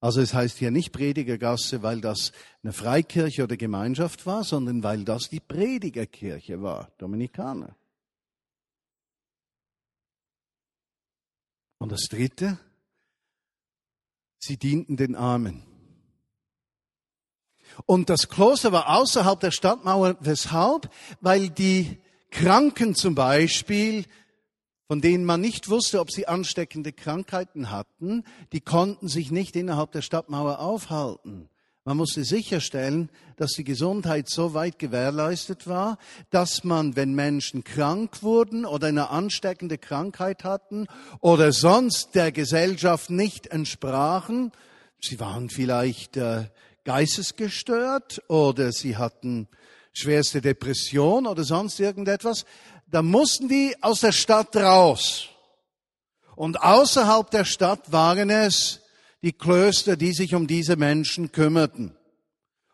Also 0.00 0.20
es 0.20 0.34
heißt 0.34 0.58
hier 0.58 0.70
nicht 0.70 0.92
Predigergasse, 0.92 1.82
weil 1.82 2.02
das 2.02 2.32
eine 2.62 2.74
Freikirche 2.74 3.44
oder 3.44 3.56
Gemeinschaft 3.56 4.26
war, 4.26 4.44
sondern 4.44 4.82
weil 4.82 5.02
das 5.04 5.30
die 5.30 5.40
Predigerkirche 5.40 6.60
war, 6.60 6.92
Dominikaner. 6.98 7.74
Und 11.78 11.90
das 11.90 12.02
Dritte, 12.10 12.58
sie 14.38 14.58
dienten 14.58 14.98
den 14.98 15.16
Armen. 15.16 15.62
Und 17.86 18.10
das 18.10 18.28
Kloster 18.28 18.72
war 18.72 18.94
außerhalb 18.94 19.40
der 19.40 19.50
Stadtmauer. 19.50 20.16
Weshalb? 20.20 20.90
Weil 21.22 21.48
die 21.48 21.98
Kranken 22.30 22.94
zum 22.94 23.14
Beispiel, 23.14 24.04
von 24.86 25.00
denen 25.00 25.24
man 25.24 25.40
nicht 25.40 25.70
wusste, 25.70 26.00
ob 26.00 26.10
sie 26.10 26.28
ansteckende 26.28 26.92
Krankheiten 26.92 27.70
hatten, 27.70 28.24
die 28.52 28.60
konnten 28.60 29.08
sich 29.08 29.30
nicht 29.30 29.56
innerhalb 29.56 29.92
der 29.92 30.02
Stadtmauer 30.02 30.60
aufhalten. 30.60 31.48
Man 31.86 31.98
musste 31.98 32.24
sicherstellen, 32.24 33.10
dass 33.36 33.52
die 33.52 33.64
Gesundheit 33.64 34.30
so 34.30 34.54
weit 34.54 34.78
gewährleistet 34.78 35.66
war, 35.66 35.98
dass 36.30 36.64
man, 36.64 36.96
wenn 36.96 37.14
Menschen 37.14 37.62
krank 37.62 38.22
wurden 38.22 38.64
oder 38.64 38.86
eine 38.86 39.10
ansteckende 39.10 39.76
Krankheit 39.76 40.44
hatten 40.44 40.86
oder 41.20 41.52
sonst 41.52 42.14
der 42.14 42.32
Gesellschaft 42.32 43.10
nicht 43.10 43.48
entsprachen, 43.48 44.52
sie 44.98 45.20
waren 45.20 45.50
vielleicht 45.50 46.16
äh, 46.16 46.44
geistesgestört 46.84 48.22
oder 48.28 48.72
sie 48.72 48.96
hatten 48.96 49.48
schwerste 49.92 50.40
Depression 50.40 51.26
oder 51.26 51.44
sonst 51.44 51.80
irgendetwas, 51.80 52.46
dann 52.94 53.06
mussten 53.06 53.48
die 53.48 53.74
aus 53.80 54.00
der 54.02 54.12
Stadt 54.12 54.54
raus. 54.54 55.28
Und 56.36 56.62
außerhalb 56.62 57.28
der 57.28 57.44
Stadt 57.44 57.90
waren 57.90 58.30
es 58.30 58.82
die 59.22 59.32
Klöster, 59.32 59.96
die 59.96 60.12
sich 60.12 60.36
um 60.36 60.46
diese 60.46 60.76
Menschen 60.76 61.32
kümmerten. 61.32 61.96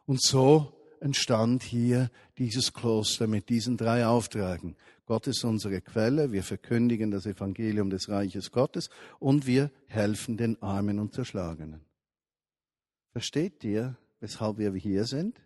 Und 0.04 0.20
so 0.20 0.74
entstand 1.00 1.62
hier 1.62 2.10
dieses 2.36 2.74
Kloster 2.74 3.28
mit 3.28 3.48
diesen 3.48 3.78
drei 3.78 4.06
Aufträgen. 4.06 4.76
Gott 5.06 5.26
ist 5.26 5.42
unsere 5.42 5.80
Quelle, 5.80 6.32
wir 6.32 6.42
verkündigen 6.42 7.10
das 7.10 7.24
Evangelium 7.24 7.88
des 7.88 8.10
Reiches 8.10 8.50
Gottes 8.50 8.90
und 9.20 9.46
wir 9.46 9.70
helfen 9.86 10.36
den 10.36 10.60
Armen 10.60 10.98
und 10.98 11.14
Zerschlagenen. 11.14 11.80
Versteht 13.12 13.64
ihr, 13.64 13.96
weshalb 14.20 14.58
wir 14.58 14.74
hier 14.74 15.06
sind? 15.06 15.40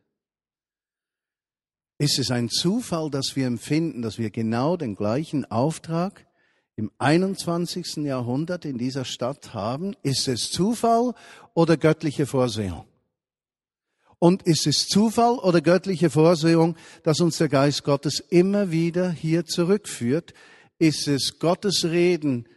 Ist 1.98 2.18
es 2.18 2.30
ein 2.30 2.48
Zufall, 2.48 3.10
dass 3.10 3.36
wir 3.36 3.46
empfinden, 3.46 4.02
dass 4.02 4.18
wir 4.18 4.30
genau 4.30 4.76
den 4.76 4.96
gleichen 4.96 5.44
Auftrag 5.44 6.26
im 6.76 6.90
21. 6.98 7.98
Jahrhundert 7.98 8.64
in 8.64 8.78
dieser 8.78 9.04
Stadt 9.04 9.54
haben? 9.54 9.94
Ist 10.02 10.26
es 10.26 10.50
Zufall 10.50 11.14
oder 11.54 11.76
göttliche 11.76 12.26
Vorsehung? 12.26 12.84
Und 14.18 14.42
ist 14.42 14.66
es 14.66 14.88
Zufall 14.88 15.38
oder 15.38 15.60
göttliche 15.60 16.10
Vorsehung, 16.10 16.76
dass 17.02 17.20
uns 17.20 17.38
der 17.38 17.48
Geist 17.48 17.84
Gottes 17.84 18.20
immer 18.30 18.70
wieder 18.70 19.10
hier 19.10 19.44
zurückführt? 19.44 20.34
Ist 20.78 21.06
es 21.06 21.38
Gottes 21.38 21.84
Reden, 21.84 22.48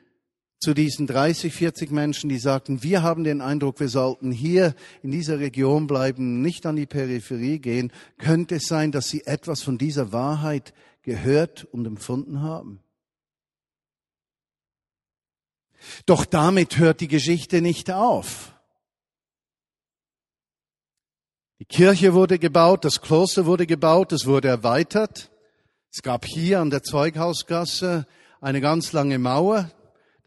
zu 0.59 0.73
diesen 0.73 1.05
30, 1.05 1.53
40 1.53 1.91
Menschen, 1.91 2.29
die 2.29 2.39
sagten, 2.39 2.81
wir 2.81 3.03
haben 3.03 3.23
den 3.23 3.41
Eindruck, 3.41 3.79
wir 3.79 3.89
sollten 3.89 4.31
hier 4.31 4.73
in 5.03 5.11
dieser 5.11 5.39
Region 5.39 5.85
bleiben, 5.85 6.41
nicht 6.41 6.65
an 6.65 6.75
die 6.75 6.87
Peripherie 6.87 7.59
gehen, 7.59 7.91
könnte 8.17 8.55
es 8.55 8.67
sein, 8.67 8.91
dass 8.91 9.07
sie 9.07 9.25
etwas 9.25 9.61
von 9.61 9.77
dieser 9.77 10.11
Wahrheit 10.11 10.73
gehört 11.03 11.65
und 11.65 11.85
empfunden 11.85 12.41
haben. 12.41 12.79
Doch 16.05 16.25
damit 16.25 16.79
hört 16.79 17.01
die 17.01 17.07
Geschichte 17.07 17.61
nicht 17.61 17.91
auf. 17.91 18.53
Die 21.59 21.65
Kirche 21.65 22.13
wurde 22.13 22.39
gebaut, 22.39 22.83
das 22.83 23.01
Kloster 23.01 23.45
wurde 23.45 23.67
gebaut, 23.67 24.11
es 24.11 24.25
wurde 24.25 24.47
erweitert. 24.47 25.31
Es 25.91 26.01
gab 26.01 26.25
hier 26.25 26.61
an 26.61 26.69
der 26.69 26.83
Zeughausgasse 26.83 28.05
eine 28.41 28.61
ganz 28.61 28.91
lange 28.91 29.17
Mauer, 29.17 29.71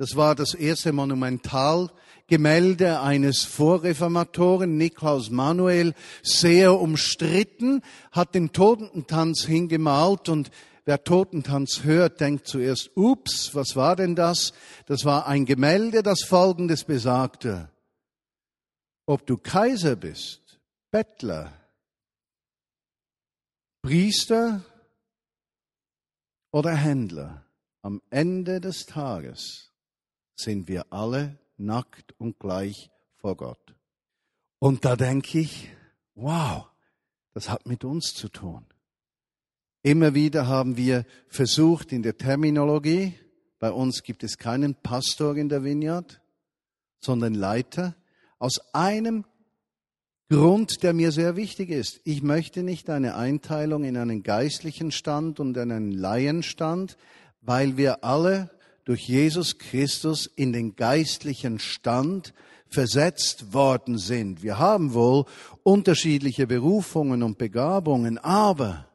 das 0.01 0.17
war 0.17 0.35
das 0.35 0.55
erste 0.55 0.95
Monumentalgemälde 0.95 3.03
eines 3.03 3.45
Vorreformatoren, 3.45 4.79
Niklaus 4.79 5.29
Manuel, 5.29 5.93
sehr 6.23 6.81
umstritten, 6.81 7.83
hat 8.11 8.35
den 8.35 8.51
Totentanz 8.51 9.45
hingemalt 9.45 10.31
und 10.31 10.51
wer 10.87 11.05
Totentanz 11.05 11.85
hört, 11.85 12.19
denkt 12.19 12.49
zuerst, 12.49 12.97
ups, 12.97 13.55
was 13.55 13.77
war 13.77 13.95
denn 13.95 14.17
das? 14.17 14.55
Das 14.87 15.05
war 15.05 15.27
ein 15.27 15.45
Gemälde, 15.45 16.03
das 16.03 16.23
Folgendes 16.23 16.85
besagte. 16.85 17.69
Ob 19.05 19.27
du 19.27 19.37
Kaiser 19.37 19.97
bist, 19.97 20.59
Bettler, 20.91 21.53
Priester 23.83 24.63
oder 26.53 26.75
Händler, 26.75 27.45
am 27.83 28.01
Ende 28.09 28.63
des 28.63 28.87
Tages 28.87 29.70
sind 30.41 30.69
wir 30.69 30.93
alle 30.93 31.39
nackt 31.57 32.15
und 32.19 32.39
gleich 32.39 32.91
vor 33.17 33.37
Gott. 33.37 33.75
Und 34.59 34.85
da 34.85 34.97
denke 34.97 35.39
ich, 35.39 35.71
wow, 36.15 36.67
das 37.33 37.49
hat 37.49 37.67
mit 37.67 37.85
uns 37.85 38.15
zu 38.15 38.29
tun. 38.29 38.65
Immer 39.83 40.15
wieder 40.15 40.47
haben 40.47 40.77
wir 40.77 41.07
versucht 41.29 41.93
in 41.93 42.03
der 42.03 42.19
Terminologie, 42.19 43.15
bei 43.59 43.71
uns 43.71 44.03
gibt 44.03 44.25
es 44.25 44.39
keinen 44.39 44.75
Pastor 44.75 45.37
in 45.37 45.49
der 45.49 45.65
Vineyard, 45.65 46.21
sondern 46.99 47.35
Leiter, 47.35 47.95
aus 48.39 48.59
einem 48.75 49.25
Grund, 50.31 50.83
der 50.83 50.93
mir 50.93 51.13
sehr 51.13 51.37
wichtig 51.37 51.71
ist. 51.71 52.01
Ich 52.05 52.23
möchte 52.23 52.63
nicht 52.63 52.89
eine 52.89 53.17
Einteilung 53.17 53.85
in 53.85 53.97
einen 53.97 54.23
geistlichen 54.23 54.93
Stand 54.93 55.41
und 55.41 55.59
einen 55.59 55.91
Laienstand, 55.91 56.97
weil 57.41 57.77
wir 57.77 58.05
alle 58.05 58.51
durch 58.91 59.07
Jesus 59.07 59.57
Christus 59.57 60.27
in 60.27 60.53
den 60.53 60.75
geistlichen 60.75 61.61
Stand 61.61 62.35
versetzt 62.67 63.55
worden 63.55 63.99
sind. 63.99 64.43
Wir 64.43 64.59
haben 64.59 64.95
wohl 64.95 65.27
unterschiedliche 65.63 66.49
Berufungen 66.49 67.23
und 67.23 67.39
Begabungen, 67.39 68.19
aber 68.19 68.89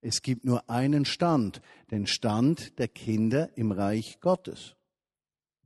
es 0.00 0.22
gibt 0.22 0.46
nur 0.46 0.70
einen 0.70 1.04
Stand, 1.04 1.60
den 1.90 2.06
Stand 2.06 2.78
der 2.78 2.88
Kinder 2.88 3.50
im 3.54 3.72
Reich 3.72 4.20
Gottes. 4.22 4.74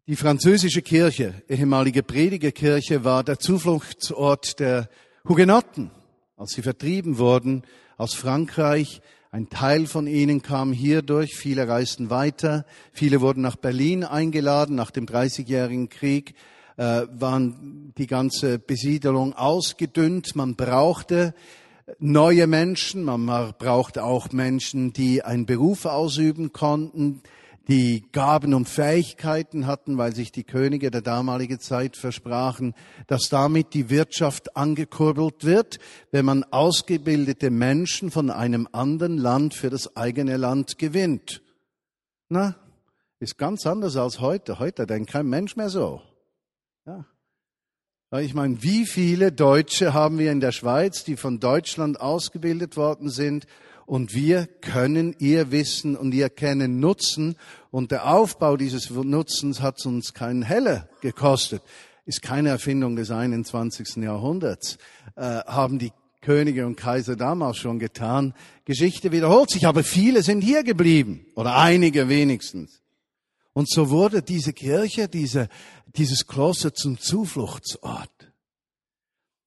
Die 0.09 0.17
französische 0.17 0.83
Kirche, 0.83 1.45
ehemalige 1.49 2.03
Predigerkirche, 2.03 3.05
war 3.05 3.23
der 3.23 3.39
Zufluchtsort 3.39 4.59
der 4.59 4.89
Hugenotten, 5.29 5.93
als 6.37 6.55
sie 6.55 6.63
vertrieben 6.63 7.19
wurden 7.19 7.63
aus 7.99 8.15
Frankreich. 8.15 9.01
Ein 9.37 9.51
Teil 9.51 9.87
von 9.87 10.07
ihnen 10.07 10.41
kam 10.41 10.73
hier 10.73 11.03
durch, 11.03 11.37
viele 11.37 11.69
reisten 11.69 12.09
weiter, 12.09 12.65
viele 12.91 13.21
wurden 13.21 13.43
nach 13.43 13.57
Berlin 13.57 14.03
eingeladen 14.03 14.75
nach 14.75 14.91
dem 14.91 15.05
Dreißigjährigen 15.05 15.91
Krieg, 15.91 16.33
äh, 16.79 17.03
waren 17.13 17.93
die 17.99 18.07
ganze 18.07 18.59
Besiedelung 18.59 19.35
ausgedünnt. 19.35 20.37
Man 20.37 20.57
brauchte 20.57 21.35
neue 21.99 22.47
Menschen, 22.47 23.03
man 23.05 23.27
brauchte 23.59 24.05
auch 24.05 24.33
Menschen, 24.33 24.95
die 24.95 25.23
einen 25.23 25.45
Beruf 25.45 25.85
ausüben 25.85 26.55
konnten, 26.55 27.21
die 27.69 28.05
Gaben 28.13 28.55
und 28.55 28.69
Fähigkeiten 28.69 29.67
hatten, 29.67 29.99
weil 29.99 30.15
sich 30.15 30.31
die 30.31 30.45
Könige 30.45 30.91
der 30.91 31.03
damaligen 31.03 31.59
Zeit 31.59 31.97
versprachen, 31.97 32.75
dass 33.09 33.29
damit 33.29 33.75
die 33.75 33.91
Wirtschaft 33.91 34.57
angekurbelt 34.57 35.45
wird, 35.45 35.79
wenn 36.13 36.25
man 36.25 36.45
ausgebildete 36.45 37.51
Menschen 37.51 38.11
von 38.11 38.31
einem 38.31 38.69
anderen 38.71 39.19
Land 39.19 39.55
für 39.55 39.71
das 39.71 39.97
eigene 39.97 40.37
Land 40.37 40.79
gewinnt. 40.79 41.43
Na, 42.29 42.57
ist 43.19 43.39
ganz 43.39 43.67
anders 43.67 43.97
als 43.97 44.21
heute. 44.21 44.59
Heute 44.59 44.87
denkt 44.87 45.11
kein 45.11 45.27
Mensch 45.27 45.57
mehr 45.57 45.71
so. 45.71 46.03
Ja. 46.87 47.05
Ich 48.21 48.35
meine, 48.35 48.63
wie 48.63 48.87
viele 48.87 49.33
Deutsche 49.33 49.93
haben 49.93 50.19
wir 50.19 50.31
in 50.31 50.41
der 50.41 50.53
Schweiz, 50.53 51.03
die 51.03 51.17
von 51.17 51.41
Deutschland 51.41 52.01
ausgebildet 52.01 52.77
worden 52.77 53.11
sind 53.11 53.47
und 53.87 54.15
wir 54.15 54.47
können 54.47 55.15
ihr 55.21 55.53
Wissen 55.53 55.97
und 55.97 56.13
ihr 56.13 56.29
Kennen 56.29 56.81
nutzen. 56.81 57.37
Und 57.71 57.93
der 57.93 58.13
Aufbau 58.13 58.57
dieses 58.57 58.91
Nutzens 58.91 59.63
hat 59.63 59.85
uns 59.87 60.13
keinen 60.13 60.43
Heller 60.43 60.89
gekostet. 61.01 61.63
Ist 62.05 62.21
keine 62.21 62.49
Erfindung 62.49 62.97
des 62.97 63.13
21. 63.13 63.97
Jahrhunderts. 63.97 64.79
Äh, 65.15 65.23
haben 65.47 65.79
die 65.79 65.93
Könige 66.21 66.67
und 66.67 66.77
Kaiser 66.77 67.15
damals 67.15 67.59
schon 67.59 67.79
getan. 67.79 68.35
Geschichte 68.65 69.13
wiederholt 69.13 69.51
sich, 69.51 69.67
aber 69.67 69.85
viele 69.85 70.25
sind 70.25 70.41
hier 70.43 70.65
geblieben. 70.65 71.27
Oder 71.37 71.57
einige 71.57 72.09
wenigstens. 72.09 72.83
Und 73.53 73.71
so 73.71 73.91
wurde 73.91 74.21
diese 74.21 74.53
Kirche, 74.53 75.07
diese, 75.09 75.49
dieses 75.87 76.27
Kloster 76.27 76.75
zum 76.75 76.99
Zufluchtsort. 76.99 78.11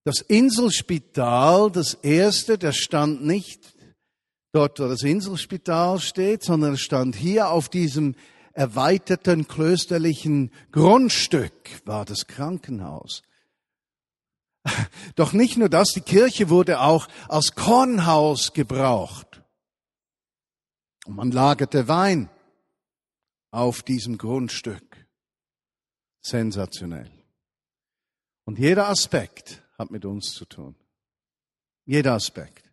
Das 0.05 0.21
Inselspital, 0.21 1.69
das 1.69 1.93
erste, 1.95 2.57
der 2.57 2.71
stand 2.71 3.25
nicht 3.25 3.78
dort, 4.51 4.79
wo 4.79 4.87
das 4.87 5.03
Inselspital 5.03 5.99
steht, 5.99 6.43
sondern 6.43 6.73
es 6.73 6.81
stand 6.81 7.15
hier 7.15 7.49
auf 7.49 7.69
diesem 7.69 8.15
erweiterten 8.53 9.47
klösterlichen 9.47 10.51
Grundstück, 10.71 11.53
war 11.85 12.05
das 12.05 12.27
Krankenhaus. 12.27 13.21
Doch 15.15 15.33
nicht 15.33 15.57
nur 15.57 15.69
das, 15.69 15.89
die 15.89 16.01
Kirche 16.01 16.49
wurde 16.49 16.81
auch 16.81 17.07
als 17.27 17.55
Kornhaus 17.55 18.53
gebraucht. 18.53 19.41
Und 21.05 21.15
man 21.15 21.31
lagerte 21.31 21.87
Wein 21.87 22.29
auf 23.51 23.81
diesem 23.81 24.17
Grundstück. 24.17 25.07
Sensationell. 26.21 27.09
Und 28.45 28.59
jeder 28.59 28.89
Aspekt 28.89 29.63
hat 29.77 29.89
mit 29.89 30.05
uns 30.05 30.33
zu 30.33 30.45
tun. 30.45 30.75
Jeder 31.85 32.13
Aspekt. 32.13 32.68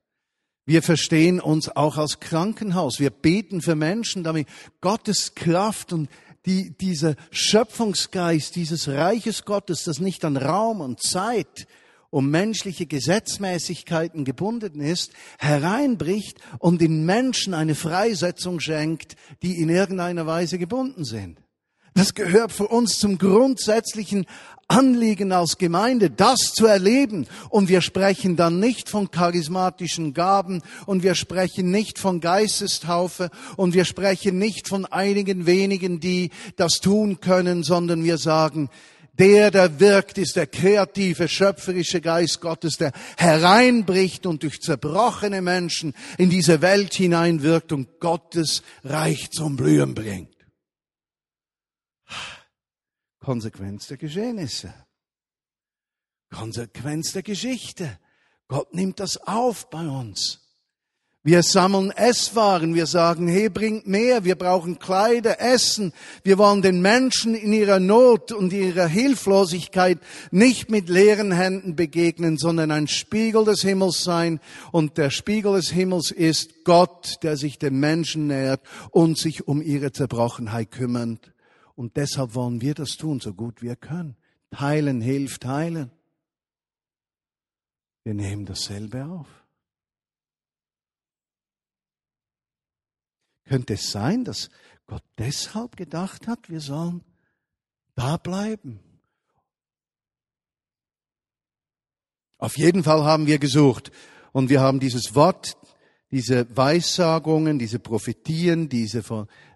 Wir 0.67 0.83
verstehen 0.83 1.41
uns 1.41 1.69
auch 1.75 1.97
als 1.97 2.19
Krankenhaus. 2.19 2.99
Wir 2.99 3.11
beten 3.11 3.63
für 3.63 3.77
Menschen, 3.77 4.25
damit 4.25 4.49
Gottes 4.81 5.37
Kraft 5.37 5.93
und 5.93 6.11
die, 6.45 6.77
dieser 6.77 7.15
Schöpfungsgeist 7.31 8.57
dieses 8.57 8.89
Reiches 8.89 9.45
Gottes, 9.45 9.85
das 9.85 10.01
nicht 10.01 10.25
an 10.25 10.37
Raum 10.37 10.81
und 10.81 11.01
Zeit 11.01 11.67
um 12.11 12.31
menschliche 12.31 12.87
Gesetzmäßigkeiten 12.87 14.25
gebunden 14.25 14.81
ist, 14.81 15.13
hereinbricht 15.39 16.41
und 16.59 16.81
den 16.81 17.05
Menschen 17.05 17.53
eine 17.53 17.75
Freisetzung 17.75 18.59
schenkt, 18.61 19.17
die 19.43 19.61
in 19.61 19.69
irgendeiner 19.69 20.27
Weise 20.27 20.59
gebunden 20.59 21.05
sind. 21.05 21.41
Das 21.97 22.13
gehört 22.13 22.53
für 22.53 22.69
uns 22.69 22.99
zum 22.99 23.17
grundsätzlichen 23.17 24.27
Anliegen 24.69 25.33
als 25.33 25.57
Gemeinde, 25.57 26.11
das 26.11 26.53
zu 26.53 26.67
erleben. 26.67 27.27
Und 27.49 27.71
wir 27.71 27.81
sprechen 27.81 28.37
dann 28.37 28.61
nicht 28.61 28.91
von 28.91 29.11
charismatischen 29.11 30.13
Gaben 30.13 30.61
und 30.85 31.03
wir 31.03 31.15
sprechen 31.15 31.71
nicht 31.71 31.99
von 31.99 32.21
Geistestaufe 32.21 33.31
und 33.57 33.73
wir 33.73 33.87
sprechen 33.87 34.39
nicht 34.39 34.69
von 34.69 34.85
einigen 34.85 35.47
wenigen, 35.47 35.99
die 35.99 36.33
das 36.57 36.81
tun 36.81 37.21
können, 37.21 37.63
sondern 37.63 38.05
wir 38.05 38.19
sagen, 38.19 38.69
der, 39.19 39.51
der 39.51 39.81
wirkt, 39.81 40.19
ist 40.19 40.37
der 40.37 40.49
kreative, 40.49 41.29
schöpferische 41.29 42.03
Geist 42.03 42.43
Gottes, 42.43 42.77
der 42.77 42.93
hereinbricht 43.17 44.27
und 44.27 44.43
durch 44.43 44.61
zerbrochene 44.61 45.41
Menschen 45.41 45.95
in 46.19 46.29
diese 46.29 46.61
Welt 46.61 46.93
hineinwirkt 46.93 47.73
und 47.73 48.01
Gottes 48.01 48.63
Reich 48.85 49.31
zum 49.31 49.57
Blühen 49.57 49.95
bringt. 49.95 50.36
Konsequenz 53.27 53.89
der 53.89 53.97
Geschehnisse. 53.97 54.73
Konsequenz 56.33 57.11
der 57.11 57.25
Geschichte. 57.25 57.99
Gott 58.47 58.73
nimmt 58.73 59.01
das 59.01 59.17
auf 59.17 59.69
bei 59.69 59.85
uns. 59.85 60.43
Wir 61.25 61.43
sammeln 61.43 61.91
Esswaren, 61.91 62.77
wir 62.77 62.87
sagen, 62.87 63.27
hey, 63.27 63.49
bringt 63.49 63.89
mehr, 63.89 64.23
wir 64.23 64.37
brauchen 64.37 64.79
Kleider, 64.79 65.41
Essen. 65.41 65.93
Wir 66.23 66.39
wollen 66.39 66.63
den 66.63 66.81
Menschen 66.81 67.35
in 67.35 67.53
ihrer 67.53 67.81
Not 67.81 68.31
und 68.31 68.53
ihrer 68.53 68.87
Hilflosigkeit 68.87 69.99
nicht 70.31 70.71
mit 70.71 70.89
leeren 70.89 71.33
Händen 71.33 71.75
begegnen, 71.75 72.39
sondern 72.39 72.71
ein 72.71 72.87
Spiegel 72.87 73.45
des 73.45 73.63
Himmels 73.63 74.05
sein. 74.05 74.39
Und 74.71 74.99
der 74.99 75.11
Spiegel 75.11 75.55
des 75.55 75.71
Himmels 75.71 76.13
ist 76.13 76.63
Gott, 76.63 77.17
der 77.25 77.37
sich 77.37 77.59
den 77.59 77.81
Menschen 77.81 78.29
nähert 78.29 78.61
und 78.93 79.19
sich 79.19 79.49
um 79.49 79.63
ihre 79.63 79.91
Zerbrochenheit 79.91 80.71
kümmert. 80.71 81.33
Und 81.77 81.97
deshalb 81.97 82.35
wollen 82.35 82.61
wir 82.61 82.75
das 82.75 82.97
tun, 82.97 83.21
so 83.21 83.35
gut 83.35 83.63
wir 83.63 83.77
können. 83.77 84.17
Teilen 84.51 85.01
hilft 85.01 85.43
teilen. 85.43 85.91
Wir 88.03 88.15
nehmen 88.15 88.47
dasselbe 88.47 89.05
auf. 89.05 89.29
Könnte 93.45 93.75
es 93.75 93.91
sein, 93.93 94.25
dass 94.25 94.49
Gott 94.87 95.05
deshalb 95.19 95.77
gedacht 95.77 96.27
hat, 96.27 96.49
wir 96.49 96.61
sollen 96.61 97.05
da 97.95 98.17
bleiben? 98.17 98.81
Auf 102.39 102.57
jeden 102.59 102.85
Fall 102.85 103.05
haben 103.05 103.27
wir 103.27 103.39
gesucht 103.39 103.91
und 104.33 104.49
wir 104.51 104.61
haben 104.61 104.81
dieses 104.81 105.15
Wort 105.15 105.57
diese 106.17 106.47
Weissagungen, 106.57 107.59
diese 107.59 107.79
Prophetien, 107.79 108.71
diese 108.71 109.03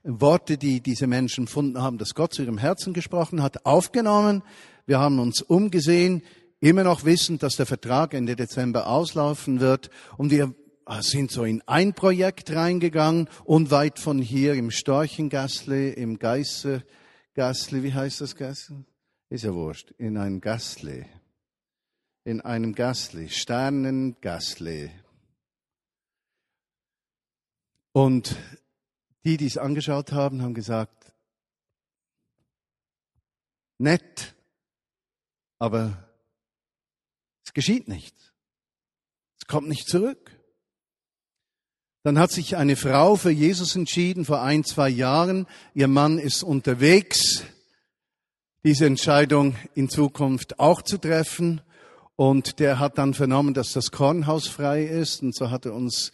Worte, 0.05 0.59
die 0.59 0.83
diese 0.83 1.07
Menschen 1.07 1.47
gefunden 1.47 1.81
haben, 1.81 1.97
dass 1.97 2.15
Gott 2.15 2.35
zu 2.35 2.43
ihrem 2.43 2.59
Herzen 2.59 2.93
gesprochen 2.93 3.43
hat, 3.43 3.65
aufgenommen. 3.65 4.43
Wir 4.85 4.99
haben 4.99 5.21
uns 5.21 5.41
umgesehen, 5.41 6.23
immer 6.61 6.85
noch 6.85 7.07
wissend, 7.07 7.43
dass 7.43 7.57
der 7.57 7.65
Vertrag 7.65 8.13
Ende 8.13 8.37
Dezember 8.37 8.89
auslaufen 8.89 9.61
wird. 9.61 9.89
Und 10.19 10.31
wir 10.31 10.55
sind 11.01 11.31
so 11.31 11.45
in 11.45 11.63
ein 11.67 11.95
Projekt 11.95 12.55
reingegangen, 12.55 13.31
unweit 13.45 13.99
von 13.99 14.19
hier 14.19 14.53
im 14.53 14.71
Storchengassle, 14.71 15.93
im 15.93 16.19
Geiße, 16.19 16.85
Gassle, 17.33 17.83
wie 17.83 17.95
heißt 17.95 18.21
das 18.21 18.37
Gassle? 18.37 18.85
Ist 19.31 19.45
ja 19.45 19.55
wurscht, 19.55 19.93
in 19.93 20.19
ein 20.19 20.43
Gassle. 20.43 21.07
In 22.25 22.43
einem 22.43 22.75
Gassle, 22.75 23.31
Sternengassle. 23.31 24.91
Und 27.93 28.37
die, 29.25 29.37
die 29.37 29.47
es 29.47 29.59
angeschaut 29.59 30.13
haben, 30.13 30.43
haben 30.43 30.55
gesagt, 30.55 31.13
nett, 33.79 34.35
aber 35.59 36.09
es 37.45 37.53
geschieht 37.53 37.89
nichts. 37.89 38.33
Es 39.41 39.47
kommt 39.47 39.69
nicht 39.69 39.89
zurück. 39.89 40.41
Dann 42.03 42.19
hat 42.19 42.31
sich 42.31 42.57
eine 42.57 42.77
Frau 42.77 43.17
für 43.17 43.31
Jesus 43.31 43.77
entschieden 43.77 44.25
vor 44.25 44.41
ein, 44.41 44.65
zwei 44.65 44.89
Jahren. 44.89 45.47
Ihr 45.75 45.89
Mann 45.89 46.19
ist 46.19 46.43
unterwegs, 46.43 47.43
diese 48.65 48.87
Entscheidung 48.87 49.57
in 49.75 49.91
Zukunft 49.91 50.59
auch 50.59 50.81
zu 50.81 50.97
treffen. 50.97 51.61
Und 52.17 52.59
der 52.59 52.79
hat 52.79 52.97
dann 52.97 53.13
vernommen, 53.13 53.53
dass 53.53 53.73
das 53.73 53.91
Kornhaus 53.91 54.47
frei 54.47 54.85
ist. 54.85 55.23
Und 55.23 55.35
so 55.35 55.51
hat 55.51 55.67
er 55.67 55.75
uns 55.75 56.13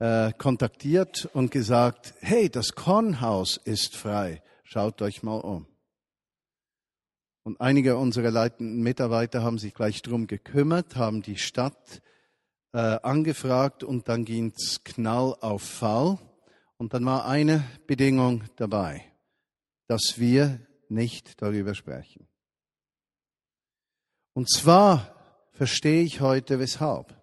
äh, 0.00 0.32
kontaktiert 0.32 1.28
und 1.34 1.50
gesagt, 1.50 2.14
hey, 2.20 2.48
das 2.50 2.72
Kornhaus 2.72 3.56
ist 3.58 3.96
frei, 3.96 4.42
schaut 4.64 5.00
euch 5.02 5.22
mal 5.22 5.40
um. 5.40 5.66
Und 7.42 7.60
einige 7.60 7.96
unserer 7.96 8.30
leitenden 8.30 8.82
Mitarbeiter 8.82 9.42
haben 9.42 9.58
sich 9.58 9.74
gleich 9.74 10.02
drum 10.02 10.26
gekümmert, 10.26 10.96
haben 10.96 11.22
die 11.22 11.36
Stadt 11.36 12.02
äh, 12.72 12.78
angefragt 12.78 13.84
und 13.84 14.08
dann 14.08 14.24
ging's 14.24 14.82
Knall 14.84 15.36
auf 15.40 15.62
Fall. 15.62 16.18
Und 16.76 16.94
dann 16.94 17.04
war 17.04 17.26
eine 17.26 17.64
Bedingung 17.86 18.44
dabei, 18.56 19.04
dass 19.86 20.14
wir 20.16 20.60
nicht 20.88 21.40
darüber 21.42 21.74
sprechen. 21.74 22.26
Und 24.32 24.50
zwar 24.50 25.14
verstehe 25.52 26.02
ich 26.02 26.20
heute 26.20 26.58
weshalb. 26.58 27.19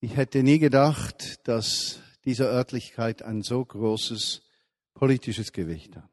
Ich 0.00 0.16
hätte 0.16 0.42
nie 0.42 0.58
gedacht, 0.58 1.46
dass 1.46 2.00
diese 2.24 2.44
Örtlichkeit 2.44 3.22
ein 3.22 3.42
so 3.42 3.64
großes 3.64 4.42
politisches 4.94 5.52
Gewicht 5.52 5.96
hat. 5.96 6.10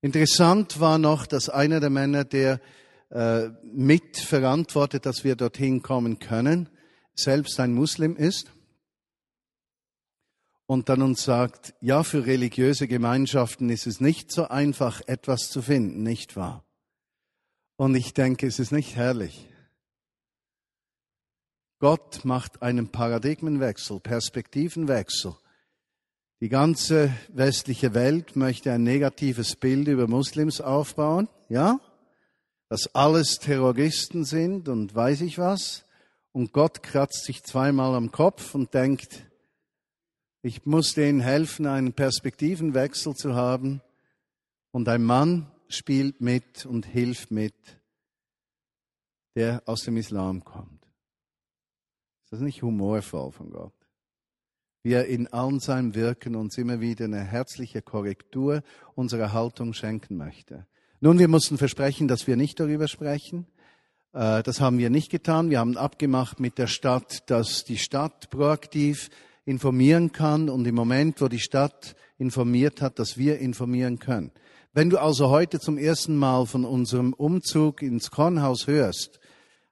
Interessant 0.00 0.80
war 0.80 0.98
noch, 0.98 1.26
dass 1.26 1.48
einer 1.48 1.80
der 1.80 1.90
Männer, 1.90 2.24
der 2.24 2.60
äh, 3.10 3.48
mitverantwortet, 3.62 5.06
dass 5.06 5.24
wir 5.24 5.34
dorthin 5.34 5.82
kommen 5.82 6.18
können, 6.18 6.68
selbst 7.14 7.58
ein 7.58 7.72
Muslim 7.72 8.14
ist 8.14 8.52
und 10.66 10.90
dann 10.90 11.00
uns 11.00 11.24
sagt, 11.24 11.74
ja, 11.80 12.04
für 12.04 12.26
religiöse 12.26 12.86
Gemeinschaften 12.86 13.70
ist 13.70 13.86
es 13.86 14.00
nicht 14.00 14.30
so 14.30 14.48
einfach, 14.48 15.00
etwas 15.06 15.48
zu 15.48 15.62
finden, 15.62 16.02
nicht 16.02 16.36
wahr? 16.36 16.64
Und 17.76 17.94
ich 17.94 18.12
denke, 18.12 18.46
es 18.46 18.58
ist 18.58 18.72
nicht 18.72 18.94
herrlich. 18.94 19.48
Gott 21.78 22.24
macht 22.24 22.62
einen 22.62 22.88
Paradigmenwechsel, 22.88 24.00
Perspektivenwechsel. 24.00 25.36
Die 26.40 26.48
ganze 26.48 27.12
westliche 27.32 27.94
Welt 27.94 28.36
möchte 28.36 28.72
ein 28.72 28.82
negatives 28.82 29.56
Bild 29.56 29.88
über 29.88 30.06
Muslims 30.06 30.60
aufbauen, 30.60 31.28
ja? 31.48 31.80
Dass 32.68 32.94
alles 32.94 33.38
Terroristen 33.38 34.24
sind 34.24 34.68
und 34.68 34.94
weiß 34.94 35.20
ich 35.22 35.38
was. 35.38 35.84
Und 36.32 36.52
Gott 36.52 36.82
kratzt 36.82 37.24
sich 37.24 37.42
zweimal 37.42 37.94
am 37.94 38.12
Kopf 38.12 38.54
und 38.54 38.74
denkt, 38.74 39.24
ich 40.42 40.66
muss 40.66 40.94
denen 40.94 41.20
helfen, 41.20 41.66
einen 41.66 41.92
Perspektivenwechsel 41.92 43.14
zu 43.14 43.34
haben. 43.34 43.80
Und 44.70 44.88
ein 44.88 45.02
Mann 45.02 45.50
spielt 45.68 46.20
mit 46.20 46.66
und 46.66 46.86
hilft 46.86 47.30
mit, 47.30 47.54
der 49.34 49.62
aus 49.66 49.82
dem 49.82 49.96
Islam 49.96 50.44
kommt. 50.44 50.77
Ist 52.28 52.32
das 52.34 52.40
nicht 52.40 52.60
humorvoll 52.60 53.32
von 53.32 53.48
Gott? 53.48 53.72
Wie 54.82 54.92
er 54.92 55.06
in 55.06 55.28
allen 55.28 55.60
seinem 55.60 55.94
Wirken 55.94 56.36
uns 56.36 56.58
immer 56.58 56.78
wieder 56.78 57.06
eine 57.06 57.24
herzliche 57.24 57.80
Korrektur 57.80 58.62
unserer 58.94 59.32
Haltung 59.32 59.72
schenken 59.72 60.18
möchte. 60.18 60.66
Nun, 61.00 61.18
wir 61.18 61.28
mussten 61.28 61.56
versprechen, 61.56 62.06
dass 62.06 62.26
wir 62.26 62.36
nicht 62.36 62.60
darüber 62.60 62.86
sprechen. 62.86 63.46
Äh, 64.12 64.42
das 64.42 64.60
haben 64.60 64.76
wir 64.76 64.90
nicht 64.90 65.10
getan. 65.10 65.48
Wir 65.48 65.58
haben 65.58 65.78
abgemacht 65.78 66.38
mit 66.38 66.58
der 66.58 66.66
Stadt, 66.66 67.30
dass 67.30 67.64
die 67.64 67.78
Stadt 67.78 68.28
proaktiv 68.28 69.08
informieren 69.46 70.12
kann 70.12 70.50
und 70.50 70.66
im 70.66 70.74
Moment, 70.74 71.22
wo 71.22 71.28
die 71.28 71.40
Stadt 71.40 71.96
informiert 72.18 72.82
hat, 72.82 72.98
dass 72.98 73.16
wir 73.16 73.38
informieren 73.38 73.98
können. 73.98 74.32
Wenn 74.74 74.90
du 74.90 74.98
also 74.98 75.30
heute 75.30 75.60
zum 75.60 75.78
ersten 75.78 76.14
Mal 76.14 76.44
von 76.44 76.66
unserem 76.66 77.14
Umzug 77.14 77.80
ins 77.80 78.10
Kornhaus 78.10 78.66
hörst, 78.66 79.18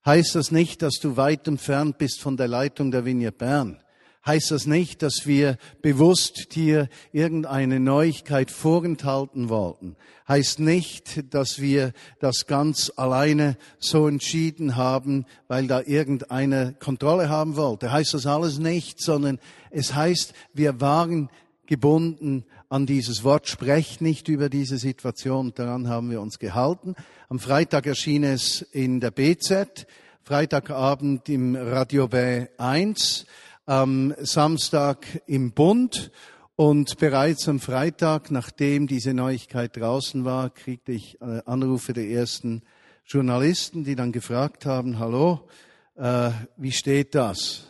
heißt 0.06 0.34
das 0.34 0.50
nicht, 0.50 0.82
dass 0.82 0.94
du 0.94 1.16
weit 1.16 1.46
entfernt 1.48 1.98
bist 1.98 2.20
von 2.20 2.36
der 2.36 2.48
Leitung 2.48 2.90
der 2.90 3.04
Vignette 3.04 3.36
Bern 3.36 3.80
heißt 4.26 4.50
das 4.50 4.66
nicht, 4.66 5.02
dass 5.02 5.26
wir 5.26 5.56
bewusst 5.80 6.56
dir 6.56 6.88
irgendeine 7.12 7.78
Neuigkeit 7.78 8.50
vorenthalten 8.50 9.48
wollten. 9.48 9.96
Heißt 10.28 10.58
nicht, 10.58 11.32
dass 11.32 11.60
wir 11.60 11.92
das 12.18 12.46
ganz 12.46 12.92
alleine 12.96 13.56
so 13.78 14.08
entschieden 14.08 14.74
haben, 14.74 15.24
weil 15.46 15.68
da 15.68 15.80
irgendeine 15.80 16.74
Kontrolle 16.80 17.28
haben 17.28 17.56
wollte. 17.56 17.92
Heißt 17.92 18.14
das 18.14 18.26
alles 18.26 18.58
nicht, 18.58 19.00
sondern 19.00 19.38
es 19.70 19.94
heißt, 19.94 20.34
wir 20.52 20.80
waren 20.80 21.30
gebunden 21.66 22.44
an 22.68 22.86
dieses 22.86 23.24
Wort, 23.24 23.48
sprecht 23.48 24.00
nicht 24.00 24.28
über 24.28 24.48
diese 24.48 24.78
Situation. 24.78 25.52
Daran 25.54 25.88
haben 25.88 26.10
wir 26.10 26.20
uns 26.20 26.38
gehalten. 26.38 26.94
Am 27.28 27.38
Freitag 27.38 27.86
erschien 27.86 28.24
es 28.24 28.62
in 28.62 29.00
der 29.00 29.10
BZ, 29.10 29.86
Freitagabend 30.22 31.28
im 31.28 31.54
Radio 31.54 32.08
B 32.08 32.46
1 32.58 33.26
am 33.66 34.14
Samstag 34.18 35.06
im 35.26 35.52
Bund 35.52 36.10
und 36.54 36.98
bereits 36.98 37.48
am 37.48 37.60
Freitag, 37.60 38.30
nachdem 38.30 38.86
diese 38.86 39.12
Neuigkeit 39.12 39.76
draußen 39.76 40.24
war, 40.24 40.50
kriegte 40.50 40.92
ich 40.92 41.20
äh, 41.20 41.42
Anrufe 41.44 41.92
der 41.92 42.08
ersten 42.08 42.62
Journalisten, 43.04 43.84
die 43.84 43.94
dann 43.94 44.12
gefragt 44.12 44.66
haben, 44.66 44.98
hallo, 44.98 45.48
äh, 45.96 46.30
wie 46.56 46.72
steht 46.72 47.14
das? 47.14 47.68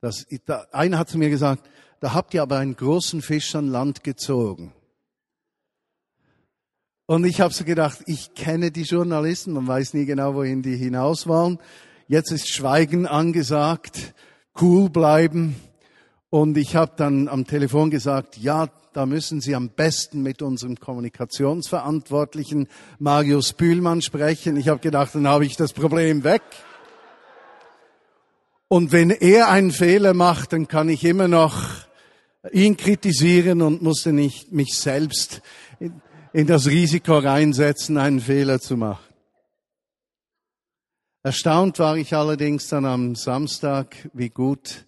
das 0.00 0.26
da, 0.44 0.66
einer 0.70 0.98
hat 0.98 1.08
zu 1.08 1.18
mir 1.18 1.30
gesagt, 1.30 1.68
da 2.00 2.14
habt 2.14 2.34
ihr 2.34 2.42
aber 2.42 2.58
einen 2.58 2.76
großen 2.76 3.22
Fisch 3.22 3.54
an 3.54 3.68
Land 3.68 4.04
gezogen. 4.04 4.72
Und 7.06 7.24
ich 7.24 7.40
habe 7.40 7.52
so 7.52 7.64
gedacht, 7.64 7.98
ich 8.06 8.34
kenne 8.34 8.70
die 8.70 8.82
Journalisten, 8.82 9.52
man 9.52 9.66
weiß 9.66 9.94
nie 9.94 10.06
genau, 10.06 10.34
wohin 10.34 10.62
die 10.62 10.76
hinaus 10.76 11.26
wollen. 11.26 11.58
Jetzt 12.08 12.30
ist 12.32 12.48
Schweigen 12.48 13.06
angesagt 13.06 14.14
cool 14.60 14.90
bleiben. 14.90 15.56
Und 16.30 16.56
ich 16.56 16.76
habe 16.76 16.92
dann 16.96 17.28
am 17.28 17.46
Telefon 17.46 17.90
gesagt, 17.90 18.38
ja, 18.38 18.68
da 18.92 19.06
müssen 19.06 19.40
Sie 19.40 19.54
am 19.54 19.70
besten 19.70 20.22
mit 20.22 20.42
unserem 20.42 20.78
Kommunikationsverantwortlichen 20.78 22.68
Marius 22.98 23.52
Bühlmann 23.52 24.02
sprechen. 24.02 24.56
Ich 24.56 24.68
habe 24.68 24.80
gedacht, 24.80 25.14
dann 25.14 25.26
habe 25.26 25.46
ich 25.46 25.56
das 25.56 25.72
Problem 25.72 26.22
weg. 26.24 26.42
Und 28.68 28.92
wenn 28.92 29.10
er 29.10 29.48
einen 29.48 29.70
Fehler 29.70 30.14
macht, 30.14 30.52
dann 30.52 30.68
kann 30.68 30.88
ich 30.88 31.04
immer 31.04 31.28
noch 31.28 31.84
ihn 32.52 32.76
kritisieren 32.76 33.62
und 33.62 33.82
musste 33.82 34.12
nicht 34.12 34.52
mich 34.52 34.78
selbst 34.78 35.42
in, 35.80 36.00
in 36.32 36.46
das 36.46 36.66
Risiko 36.66 37.18
reinsetzen, 37.18 37.96
einen 37.98 38.20
Fehler 38.20 38.60
zu 38.60 38.76
machen. 38.76 39.14
Erstaunt 41.22 41.78
war 41.78 41.96
ich 41.96 42.14
allerdings 42.14 42.68
dann 42.68 42.84
am 42.84 43.14
Samstag, 43.14 44.10
wie 44.12 44.28
gut 44.28 44.86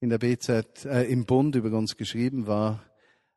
in 0.00 0.08
der 0.08 0.18
BZ, 0.18 0.86
äh, 0.86 1.02
im 1.04 1.26
Bund 1.26 1.56
über 1.56 1.76
uns 1.76 1.96
geschrieben 1.96 2.46
war, 2.46 2.82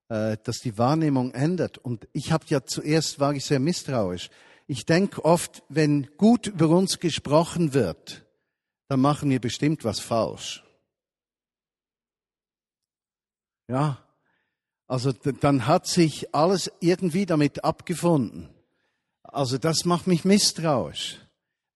äh, 0.10 0.38
dass 0.44 0.60
die 0.60 0.78
Wahrnehmung 0.78 1.32
ändert. 1.32 1.78
Und 1.78 2.08
ich 2.14 2.32
habe 2.32 2.46
ja 2.48 2.64
zuerst 2.64 3.20
war 3.20 3.34
ich 3.34 3.44
sehr 3.44 3.60
misstrauisch. 3.60 4.30
Ich 4.66 4.86
denke 4.86 5.26
oft, 5.26 5.64
wenn 5.68 6.08
gut 6.18 6.48
über 6.48 6.70
uns 6.70 7.00
gesprochen 7.00 7.74
wird, 7.74 8.26
dann 8.88 9.02
machen 9.02 9.30
wir 9.30 9.40
bestimmt 9.40 9.84
was 9.84 10.00
falsch. 10.00 10.64
Ja, 13.68 14.02
also 14.88 15.12
dann 15.12 15.68
hat 15.68 15.88
sich 15.88 16.34
alles 16.34 16.72
irgendwie 16.80 17.26
damit 17.26 17.64
abgefunden. 17.64 18.50
Also 19.24 19.58
das 19.58 19.84
macht 19.84 20.08
mich 20.08 20.24
misstrauisch 20.24 21.20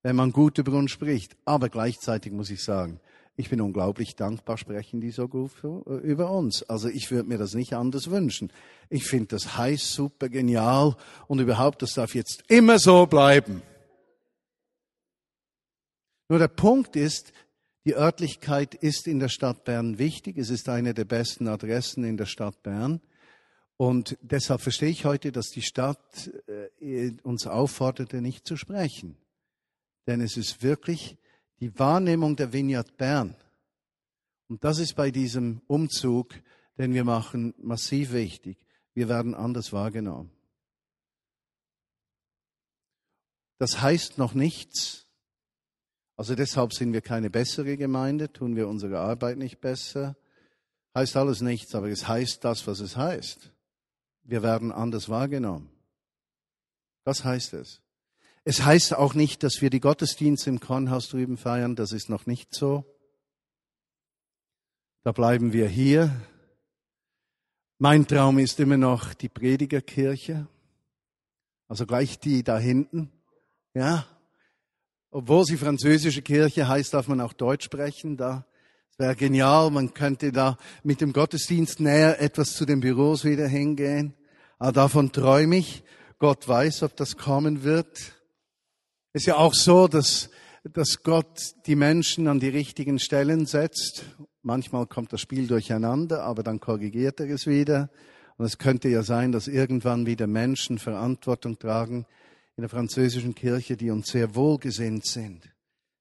wenn 0.02 0.16
man 0.16 0.32
gut 0.32 0.58
über 0.58 0.72
uns 0.72 0.90
spricht. 0.90 1.36
Aber 1.44 1.68
gleichzeitig 1.68 2.32
muss 2.32 2.50
ich 2.50 2.62
sagen, 2.62 3.00
ich 3.36 3.48
bin 3.48 3.60
unglaublich 3.60 4.14
dankbar, 4.14 4.58
sprechen 4.58 5.00
die 5.00 5.10
so 5.10 5.26
gut 5.26 5.52
äh, 5.64 5.94
über 5.98 6.30
uns. 6.30 6.62
Also 6.68 6.88
ich 6.88 7.10
würde 7.10 7.28
mir 7.28 7.38
das 7.38 7.54
nicht 7.54 7.74
anders 7.74 8.10
wünschen. 8.10 8.52
Ich 8.90 9.04
finde 9.06 9.28
das 9.28 9.56
heiß, 9.56 9.92
super, 9.92 10.28
genial 10.28 10.96
und 11.28 11.38
überhaupt, 11.38 11.82
das 11.82 11.94
darf 11.94 12.14
jetzt 12.14 12.44
immer 12.48 12.78
so 12.78 13.06
bleiben. 13.06 13.62
Nur 16.28 16.38
der 16.38 16.48
Punkt 16.48 16.96
ist, 16.96 17.32
die 17.84 17.94
Örtlichkeit 17.94 18.74
ist 18.74 19.06
in 19.06 19.18
der 19.18 19.28
Stadt 19.28 19.64
Bern 19.64 19.98
wichtig. 19.98 20.38
Es 20.38 20.50
ist 20.50 20.68
eine 20.68 20.94
der 20.94 21.04
besten 21.04 21.48
Adressen 21.48 22.04
in 22.04 22.16
der 22.16 22.26
Stadt 22.26 22.62
Bern. 22.62 23.00
Und 23.76 24.16
deshalb 24.20 24.60
verstehe 24.60 24.90
ich 24.90 25.04
heute, 25.04 25.32
dass 25.32 25.48
die 25.48 25.62
Stadt 25.62 26.30
äh, 26.80 27.10
uns 27.22 27.46
aufforderte, 27.46 28.20
nicht 28.20 28.46
zu 28.46 28.56
sprechen. 28.56 29.16
Denn 30.06 30.20
es 30.20 30.36
ist 30.36 30.62
wirklich 30.62 31.18
die 31.58 31.76
Wahrnehmung 31.78 32.36
der 32.36 32.52
Vineyard 32.52 32.96
Bern. 32.96 33.34
Und 34.48 34.62
das 34.62 34.78
ist 34.78 34.94
bei 34.94 35.10
diesem 35.10 35.62
Umzug, 35.66 36.34
den 36.78 36.94
wir 36.94 37.04
machen, 37.04 37.54
massiv 37.58 38.12
wichtig. 38.12 38.58
Wir 38.94 39.08
werden 39.08 39.34
anders 39.34 39.72
wahrgenommen. 39.72 40.30
Das 43.58 43.80
heißt 43.80 44.18
noch 44.18 44.34
nichts. 44.34 45.01
Also 46.16 46.34
deshalb 46.34 46.72
sind 46.72 46.92
wir 46.92 47.00
keine 47.00 47.30
bessere 47.30 47.76
Gemeinde, 47.76 48.32
tun 48.32 48.56
wir 48.56 48.68
unsere 48.68 48.98
Arbeit 48.98 49.38
nicht 49.38 49.60
besser. 49.60 50.16
Heißt 50.94 51.16
alles 51.16 51.40
nichts, 51.40 51.74
aber 51.74 51.88
es 51.88 52.06
heißt 52.06 52.44
das, 52.44 52.66
was 52.66 52.80
es 52.80 52.96
heißt. 52.96 53.50
Wir 54.24 54.42
werden 54.42 54.72
anders 54.72 55.08
wahrgenommen. 55.08 55.70
Das 57.04 57.24
heißt 57.24 57.54
es. 57.54 57.80
Es 58.44 58.64
heißt 58.64 58.94
auch 58.94 59.14
nicht, 59.14 59.42
dass 59.42 59.62
wir 59.62 59.70
die 59.70 59.80
Gottesdienste 59.80 60.50
im 60.50 60.60
Kornhaus 60.60 61.08
drüben 61.08 61.36
feiern. 61.36 61.76
Das 61.76 61.92
ist 61.92 62.08
noch 62.08 62.26
nicht 62.26 62.54
so. 62.54 62.84
Da 65.04 65.12
bleiben 65.12 65.52
wir 65.52 65.68
hier. 65.68 66.14
Mein 67.78 68.06
Traum 68.06 68.38
ist 68.38 68.60
immer 68.60 68.76
noch 68.76 69.14
die 69.14 69.28
Predigerkirche. 69.28 70.46
Also 71.68 71.86
gleich 71.86 72.18
die 72.18 72.42
da 72.42 72.58
hinten. 72.58 73.10
Ja. 73.74 74.06
Obwohl 75.14 75.44
sie 75.44 75.58
französische 75.58 76.22
Kirche 76.22 76.66
heißt, 76.66 76.94
darf 76.94 77.06
man 77.06 77.20
auch 77.20 77.34
Deutsch 77.34 77.66
sprechen. 77.66 78.16
Da 78.16 78.46
wäre 78.96 79.14
genial. 79.14 79.70
Man 79.70 79.92
könnte 79.92 80.32
da 80.32 80.56
mit 80.84 81.02
dem 81.02 81.12
Gottesdienst 81.12 81.80
näher 81.80 82.18
etwas 82.18 82.54
zu 82.54 82.64
den 82.64 82.80
Büros 82.80 83.22
wieder 83.22 83.46
hingehen. 83.46 84.14
Aber 84.58 84.72
davon 84.72 85.12
träume 85.12 85.58
ich. 85.58 85.84
Gott 86.18 86.48
weiß, 86.48 86.82
ob 86.84 86.96
das 86.96 87.18
kommen 87.18 87.62
wird. 87.62 88.14
Ist 89.12 89.26
ja 89.26 89.36
auch 89.36 89.52
so, 89.52 89.86
dass, 89.86 90.30
dass 90.64 91.02
Gott 91.02 91.56
die 91.66 91.76
Menschen 91.76 92.26
an 92.26 92.40
die 92.40 92.48
richtigen 92.48 92.98
Stellen 92.98 93.44
setzt. 93.44 94.06
Manchmal 94.40 94.86
kommt 94.86 95.12
das 95.12 95.20
Spiel 95.20 95.46
durcheinander, 95.46 96.22
aber 96.22 96.42
dann 96.42 96.58
korrigiert 96.58 97.20
er 97.20 97.28
es 97.28 97.46
wieder. 97.46 97.90
Und 98.38 98.46
es 98.46 98.56
könnte 98.56 98.88
ja 98.88 99.02
sein, 99.02 99.30
dass 99.30 99.46
irgendwann 99.46 100.06
wieder 100.06 100.26
Menschen 100.26 100.78
Verantwortung 100.78 101.58
tragen 101.58 102.06
in 102.56 102.62
der 102.62 102.68
französischen 102.68 103.34
Kirche, 103.34 103.76
die 103.76 103.90
uns 103.90 104.08
sehr 104.08 104.34
wohlgesinnt 104.34 105.06
sind. 105.06 105.48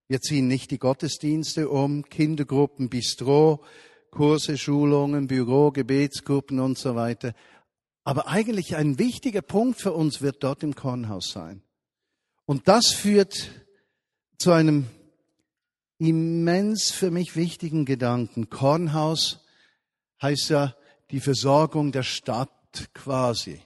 Wir 0.07 0.19
ziehen 0.19 0.47
nicht 0.47 0.71
die 0.71 0.79
Gottesdienste 0.79 1.69
um, 1.69 2.03
Kindergruppen, 2.03 2.89
Bistro, 2.89 3.63
Kurse, 4.11 4.57
Schulungen, 4.57 5.27
Büro, 5.27 5.71
Gebetsgruppen 5.71 6.59
und 6.59 6.77
so 6.77 6.95
weiter. 6.95 7.33
Aber 8.03 8.27
eigentlich 8.27 8.75
ein 8.75 8.99
wichtiger 8.99 9.41
Punkt 9.41 9.79
für 9.79 9.93
uns 9.93 10.21
wird 10.21 10.43
dort 10.43 10.63
im 10.63 10.75
Kornhaus 10.75 11.31
sein. 11.31 11.63
Und 12.45 12.67
das 12.67 12.87
führt 12.87 13.51
zu 14.37 14.51
einem 14.51 14.87
immens 15.97 16.91
für 16.91 17.11
mich 17.11 17.35
wichtigen 17.35 17.85
Gedanken. 17.85 18.49
Kornhaus 18.49 19.45
heißt 20.21 20.49
ja 20.49 20.75
die 21.11 21.19
Versorgung 21.19 21.91
der 21.91 22.03
Stadt 22.03 22.49
quasi. 22.93 23.61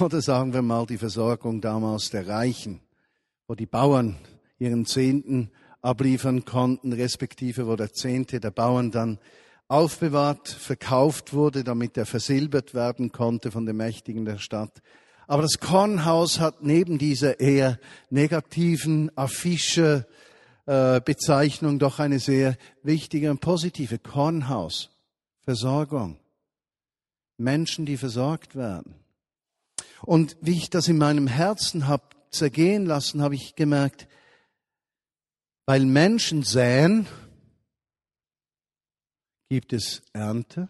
Oder 0.00 0.22
sagen 0.22 0.52
wir 0.54 0.62
mal 0.62 0.86
die 0.86 0.98
Versorgung 0.98 1.60
damals 1.60 2.10
der 2.10 2.26
Reichen, 2.26 2.80
wo 3.46 3.54
die 3.54 3.66
Bauern 3.66 4.16
ihren 4.58 4.86
Zehnten 4.86 5.50
abliefern 5.82 6.44
konnten, 6.44 6.92
respektive 6.92 7.66
wo 7.66 7.76
der 7.76 7.92
Zehnte 7.92 8.40
der 8.40 8.50
Bauern 8.50 8.90
dann 8.90 9.18
aufbewahrt, 9.68 10.48
verkauft 10.48 11.34
wurde, 11.34 11.64
damit 11.64 11.96
er 11.96 12.06
versilbert 12.06 12.74
werden 12.74 13.12
konnte 13.12 13.50
von 13.50 13.66
den 13.66 13.76
Mächtigen 13.76 14.24
der 14.24 14.38
Stadt. 14.38 14.82
Aber 15.26 15.42
das 15.42 15.58
Kornhaus 15.60 16.40
hat 16.40 16.62
neben 16.62 16.98
dieser 16.98 17.40
eher 17.40 17.78
negativen 18.10 19.10
Affische 19.16 20.06
äh, 20.66 21.00
Bezeichnung 21.00 21.78
doch 21.78 21.98
eine 21.98 22.18
sehr 22.18 22.56
wichtige 22.82 23.30
und 23.30 23.40
positive 23.40 23.98
Kornhaus. 23.98 24.90
Versorgung. 25.40 26.18
Menschen, 27.36 27.84
die 27.84 27.96
versorgt 27.96 28.54
werden. 28.54 29.03
Und 30.04 30.36
wie 30.40 30.56
ich 30.56 30.70
das 30.70 30.88
in 30.88 30.98
meinem 30.98 31.26
Herzen 31.26 31.86
habe 31.86 32.04
zergehen 32.30 32.84
lassen, 32.84 33.22
habe 33.22 33.34
ich 33.34 33.54
gemerkt, 33.54 34.06
weil 35.66 35.86
Menschen 35.86 36.42
säen, 36.42 37.06
gibt 39.48 39.72
es 39.72 40.02
Ernte 40.12 40.68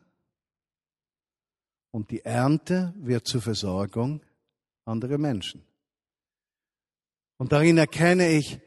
und 1.90 2.10
die 2.10 2.24
Ernte 2.24 2.92
wird 2.96 3.26
zur 3.26 3.40
Versorgung 3.40 4.20
anderer 4.84 5.18
Menschen. 5.18 5.64
Und 7.38 7.52
darin 7.52 7.78
erkenne 7.78 8.28
ich, 8.30 8.60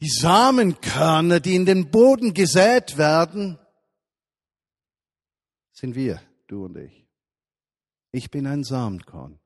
die 0.00 0.08
Samenkörner, 0.08 1.40
die 1.40 1.54
in 1.54 1.64
den 1.64 1.90
Boden 1.90 2.34
gesät 2.34 2.98
werden, 2.98 3.58
sind 5.72 5.94
wir, 5.94 6.20
du 6.48 6.64
und 6.64 6.76
ich. 6.76 7.01
Ich 8.12 8.30
bin 8.30 8.46
ein 8.46 8.62
Samenkorn. 8.62 9.38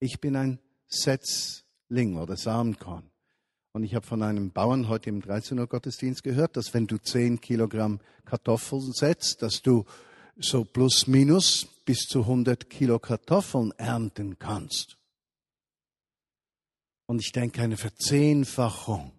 Ich 0.00 0.20
bin 0.20 0.34
ein 0.34 0.58
Setzling 0.88 2.16
oder 2.18 2.36
Samenkorn. 2.36 3.08
Und 3.72 3.84
ich 3.84 3.94
habe 3.94 4.04
von 4.04 4.22
einem 4.22 4.50
Bauern 4.50 4.88
heute 4.88 5.08
im 5.08 5.22
13 5.22 5.58
Uhr 5.58 5.68
Gottesdienst 5.68 6.24
gehört, 6.24 6.56
dass 6.56 6.74
wenn 6.74 6.88
du 6.88 6.98
10 6.98 7.40
Kilogramm 7.40 8.00
Kartoffeln 8.24 8.92
setzt, 8.92 9.40
dass 9.40 9.62
du 9.62 9.84
so 10.36 10.64
plus 10.64 11.06
minus 11.06 11.66
bis 11.84 12.00
zu 12.00 12.22
100 12.22 12.68
Kilo 12.68 12.98
Kartoffeln 12.98 13.72
ernten 13.78 14.36
kannst. 14.38 14.98
Und 17.06 17.20
ich 17.20 17.30
denke, 17.30 17.62
eine 17.62 17.76
Verzehnfachung. 17.76 19.12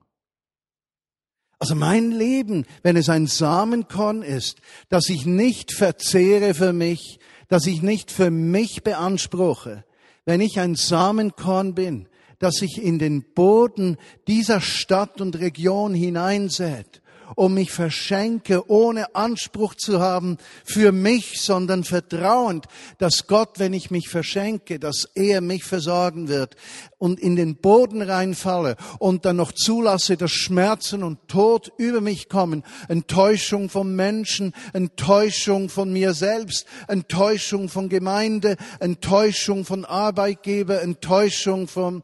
Also 1.57 1.75
mein 1.75 2.11
Leben, 2.11 2.65
wenn 2.81 2.97
es 2.97 3.07
ein 3.07 3.27
Samenkorn 3.27 4.23
ist, 4.23 4.61
das 4.89 5.09
ich 5.09 5.25
nicht 5.25 5.71
verzehre 5.71 6.53
für 6.53 6.73
mich, 6.73 7.19
das 7.47 7.65
ich 7.65 7.81
nicht 7.81 8.11
für 8.11 8.31
mich 8.31 8.83
beanspruche, 8.83 9.85
wenn 10.25 10.41
ich 10.41 10.59
ein 10.59 10.75
Samenkorn 10.75 11.75
bin, 11.75 12.07
das 12.39 12.55
sich 12.55 12.81
in 12.81 12.99
den 12.99 13.23
Boden 13.23 13.97
dieser 14.27 14.61
Stadt 14.61 15.21
und 15.21 15.39
Region 15.39 15.93
hineinsät 15.93 17.02
und 17.35 17.53
mich 17.53 17.71
verschenke, 17.71 18.69
ohne 18.69 19.15
Anspruch 19.15 19.75
zu 19.75 19.99
haben 19.99 20.37
für 20.63 20.91
mich, 20.91 21.41
sondern 21.41 21.83
vertrauend, 21.83 22.65
dass 22.97 23.27
Gott, 23.27 23.59
wenn 23.59 23.73
ich 23.73 23.91
mich 23.91 24.09
verschenke, 24.09 24.79
dass 24.79 25.09
er 25.15 25.41
mich 25.41 25.63
versorgen 25.63 26.27
wird 26.27 26.55
und 26.97 27.19
in 27.19 27.35
den 27.35 27.55
Boden 27.55 28.01
reinfalle 28.01 28.75
und 28.99 29.25
dann 29.25 29.37
noch 29.37 29.51
zulasse, 29.51 30.17
dass 30.17 30.31
Schmerzen 30.31 31.03
und 31.03 31.27
Tod 31.27 31.71
über 31.77 32.01
mich 32.01 32.29
kommen, 32.29 32.63
Enttäuschung 32.87 33.69
vom 33.69 33.95
Menschen, 33.95 34.53
Enttäuschung 34.73 35.69
von 35.69 35.91
mir 35.91 36.13
selbst, 36.13 36.65
Enttäuschung 36.87 37.69
von 37.69 37.89
Gemeinde, 37.89 38.57
Enttäuschung 38.79 39.65
von 39.65 39.85
Arbeitgeber, 39.85 40.81
Enttäuschung 40.81 41.67
von 41.67 42.03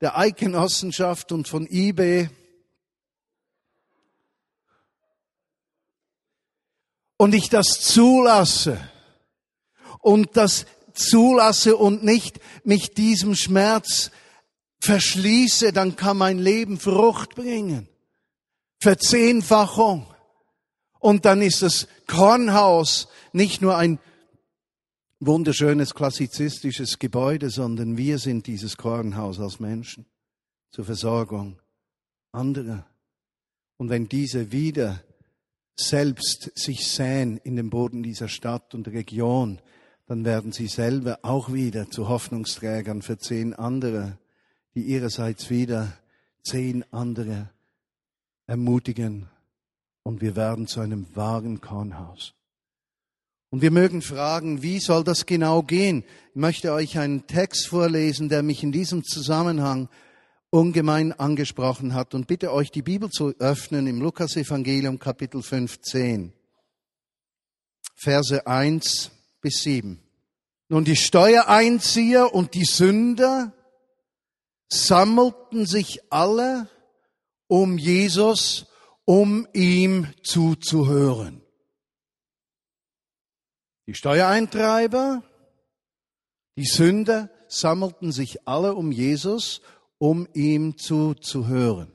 der 0.00 0.16
Eidgenossenschaft 0.16 1.32
und 1.32 1.48
von 1.48 1.66
eBay, 1.68 2.28
und 7.18 7.34
ich 7.34 7.50
das 7.50 7.80
zulasse 7.80 8.80
und 9.98 10.38
das 10.38 10.64
zulasse 10.94 11.76
und 11.76 12.02
nicht 12.02 12.40
mich 12.64 12.94
diesem 12.94 13.34
Schmerz 13.34 14.10
verschließe, 14.80 15.72
dann 15.72 15.96
kann 15.96 16.16
mein 16.16 16.38
Leben 16.38 16.78
Frucht 16.78 17.34
bringen. 17.34 17.88
Verzehnfachung. 18.80 20.06
Und 21.00 21.24
dann 21.24 21.42
ist 21.42 21.62
das 21.62 21.88
Kornhaus 22.06 23.08
nicht 23.32 23.60
nur 23.60 23.76
ein 23.76 23.98
wunderschönes 25.20 25.94
klassizistisches 25.94 26.98
Gebäude, 26.98 27.50
sondern 27.50 27.96
wir 27.96 28.18
sind 28.18 28.46
dieses 28.46 28.76
Kornhaus 28.76 29.40
als 29.40 29.60
Menschen 29.60 30.06
zur 30.70 30.84
Versorgung 30.84 31.60
anderer. 32.32 32.86
Und 33.76 33.90
wenn 33.90 34.08
diese 34.08 34.52
wieder 34.52 35.02
selbst 35.80 36.52
sich 36.54 36.88
säen 36.88 37.38
in 37.38 37.56
dem 37.56 37.70
Boden 37.70 38.02
dieser 38.02 38.28
Stadt 38.28 38.74
und 38.74 38.88
Region, 38.88 39.60
dann 40.06 40.24
werden 40.24 40.52
sie 40.52 40.66
selber 40.66 41.18
auch 41.22 41.52
wieder 41.52 41.90
zu 41.90 42.08
Hoffnungsträgern 42.08 43.02
für 43.02 43.18
zehn 43.18 43.54
andere, 43.54 44.18
die 44.74 44.82
ihrerseits 44.82 45.50
wieder 45.50 45.92
zehn 46.42 46.84
andere 46.92 47.50
ermutigen 48.46 49.28
und 50.02 50.22
wir 50.22 50.36
werden 50.36 50.66
zu 50.66 50.80
einem 50.80 51.06
wahren 51.14 51.60
Kornhaus. 51.60 52.34
Und 53.50 53.62
wir 53.62 53.70
mögen 53.70 54.02
fragen, 54.02 54.62
wie 54.62 54.78
soll 54.78 55.04
das 55.04 55.26
genau 55.26 55.62
gehen? 55.62 56.04
Ich 56.30 56.36
möchte 56.36 56.72
euch 56.72 56.98
einen 56.98 57.26
Text 57.26 57.68
vorlesen, 57.68 58.28
der 58.28 58.42
mich 58.42 58.62
in 58.62 58.72
diesem 58.72 59.04
Zusammenhang 59.04 59.88
ungemein 60.50 61.12
angesprochen 61.12 61.94
hat. 61.94 62.14
Und 62.14 62.26
bitte 62.26 62.52
euch 62.52 62.70
die 62.70 62.82
Bibel 62.82 63.10
zu 63.10 63.34
öffnen 63.38 63.86
im 63.86 64.00
Lukas-Evangelium 64.00 64.98
Kapitel 64.98 65.42
15, 65.42 66.32
Verse 67.96 68.46
1 68.46 69.10
bis 69.40 69.62
7. 69.62 70.02
Nun, 70.68 70.84
die 70.84 70.96
Steuereinzieher 70.96 72.34
und 72.34 72.54
die 72.54 72.64
Sünder 72.64 73.52
sammelten 74.68 75.66
sich 75.66 76.00
alle 76.10 76.68
um 77.46 77.78
Jesus, 77.78 78.66
um 79.04 79.48
ihm 79.54 80.12
zuzuhören. 80.22 81.40
Die 83.86 83.94
Steuereintreiber, 83.94 85.22
die 86.58 86.66
Sünder 86.66 87.30
sammelten 87.48 88.12
sich 88.12 88.46
alle 88.46 88.74
um 88.74 88.92
Jesus, 88.92 89.62
um 89.98 90.28
ihm 90.34 90.78
zuzuhören. 90.78 91.92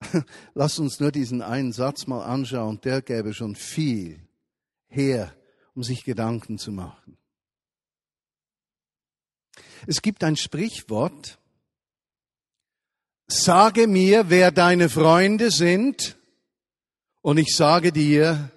Lass 0.54 0.78
uns 0.78 1.00
nur 1.00 1.12
diesen 1.12 1.42
einen 1.42 1.72
Satz 1.72 2.06
mal 2.06 2.24
anschauen, 2.24 2.80
der 2.82 3.02
gäbe 3.02 3.34
schon 3.34 3.56
viel 3.56 4.20
her, 4.86 5.34
um 5.74 5.82
sich 5.82 6.04
Gedanken 6.04 6.58
zu 6.58 6.72
machen. 6.72 7.16
Es 9.86 10.02
gibt 10.02 10.24
ein 10.24 10.36
Sprichwort, 10.36 11.38
sage 13.26 13.86
mir, 13.86 14.30
wer 14.30 14.50
deine 14.50 14.88
Freunde 14.88 15.50
sind, 15.50 16.16
und 17.20 17.36
ich 17.36 17.54
sage 17.54 17.92
dir, 17.92 18.50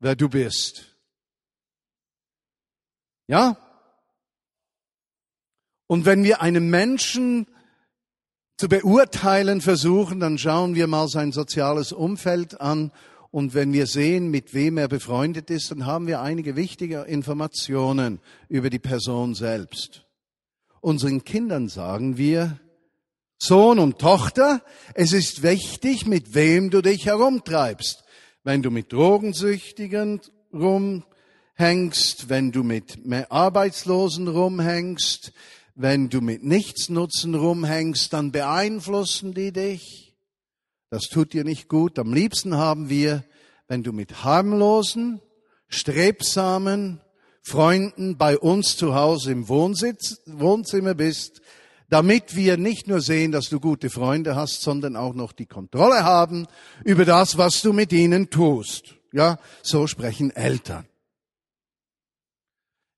wer 0.00 0.16
du 0.16 0.28
bist. 0.28 0.96
Ja? 3.28 3.56
Und 5.92 6.06
wenn 6.06 6.24
wir 6.24 6.40
einen 6.40 6.70
Menschen 6.70 7.46
zu 8.56 8.66
beurteilen 8.66 9.60
versuchen, 9.60 10.20
dann 10.20 10.38
schauen 10.38 10.74
wir 10.74 10.86
mal 10.86 11.06
sein 11.06 11.32
soziales 11.32 11.92
Umfeld 11.92 12.62
an 12.62 12.92
Und 13.30 13.52
wenn 13.52 13.74
wir 13.74 13.86
sehen, 13.86 14.30
mit 14.30 14.54
wem 14.54 14.78
er 14.78 14.88
befreundet 14.88 15.50
ist, 15.50 15.70
dann 15.70 15.84
haben 15.84 16.06
wir 16.06 16.22
einige 16.22 16.56
wichtige 16.56 17.02
Informationen 17.02 18.20
über 18.48 18.70
die 18.70 18.78
Person 18.78 19.34
selbst. 19.34 20.06
Unseren 20.80 21.24
Kindern 21.24 21.68
sagen 21.68 22.16
wir, 22.16 22.58
Sohn 23.38 23.78
und 23.78 23.98
Tochter, 23.98 24.62
es 24.94 25.12
ist 25.12 25.42
wichtig, 25.42 26.06
mit 26.06 26.34
wem 26.34 26.70
du 26.70 26.80
dich 26.80 27.04
herumtreibst. 27.04 28.02
Wenn 28.44 28.62
du 28.62 28.70
mit 28.70 28.94
Drogensüchtigen 28.94 30.22
rumhängst, 30.54 32.30
wenn 32.30 32.50
du 32.50 32.62
mit 32.62 32.98
Arbeitslosen 33.28 34.28
rumhängst, 34.28 35.34
wenn 35.74 36.08
du 36.08 36.20
mit 36.20 36.44
Nichtsnutzen 36.44 37.34
rumhängst, 37.34 38.12
dann 38.12 38.32
beeinflussen 38.32 39.34
die 39.34 39.52
dich. 39.52 40.14
Das 40.90 41.04
tut 41.04 41.32
dir 41.32 41.44
nicht 41.44 41.68
gut. 41.68 41.98
Am 41.98 42.12
liebsten 42.12 42.56
haben 42.56 42.90
wir, 42.90 43.24
wenn 43.66 43.82
du 43.82 43.92
mit 43.92 44.24
harmlosen, 44.24 45.22
strebsamen 45.68 47.00
Freunden 47.40 48.18
bei 48.18 48.38
uns 48.38 48.76
zu 48.76 48.94
Hause 48.94 49.32
im 49.32 49.48
Wohnsitz, 49.48 50.20
Wohnzimmer 50.26 50.94
bist, 50.94 51.40
damit 51.88 52.36
wir 52.36 52.56
nicht 52.56 52.88
nur 52.88 53.00
sehen, 53.00 53.32
dass 53.32 53.48
du 53.48 53.58
gute 53.58 53.88
Freunde 53.88 54.36
hast, 54.36 54.60
sondern 54.60 54.96
auch 54.96 55.14
noch 55.14 55.32
die 55.32 55.46
Kontrolle 55.46 56.04
haben 56.04 56.46
über 56.84 57.04
das, 57.04 57.38
was 57.38 57.62
du 57.62 57.72
mit 57.72 57.92
ihnen 57.92 58.28
tust. 58.28 58.94
Ja, 59.12 59.38
so 59.62 59.86
sprechen 59.86 60.30
Eltern. 60.30 60.86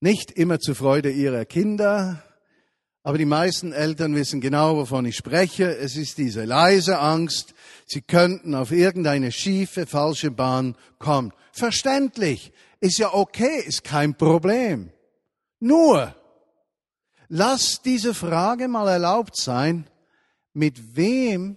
Nicht 0.00 0.32
immer 0.32 0.58
zur 0.58 0.74
Freude 0.74 1.10
ihrer 1.10 1.44
Kinder, 1.44 2.23
aber 3.04 3.18
die 3.18 3.24
meisten 3.24 3.72
Eltern 3.72 4.16
wissen 4.16 4.40
genau, 4.40 4.76
wovon 4.76 5.06
ich 5.06 5.14
spreche. 5.14 5.76
Es 5.76 5.96
ist 5.96 6.18
diese 6.18 6.44
leise 6.44 6.98
Angst, 6.98 7.54
sie 7.86 8.02
könnten 8.02 8.56
auf 8.56 8.72
irgendeine 8.72 9.30
schiefe, 9.30 9.86
falsche 9.86 10.32
Bahn 10.32 10.74
kommen. 10.98 11.32
Verständlich, 11.52 12.52
ist 12.80 12.98
ja 12.98 13.14
okay, 13.14 13.62
ist 13.64 13.84
kein 13.84 14.16
Problem. 14.16 14.90
Nur, 15.60 16.16
Lass 17.28 17.80
diese 17.82 18.14
Frage 18.14 18.68
mal 18.68 18.88
erlaubt 18.88 19.36
sein, 19.36 19.88
mit 20.52 20.94
wem 20.96 21.56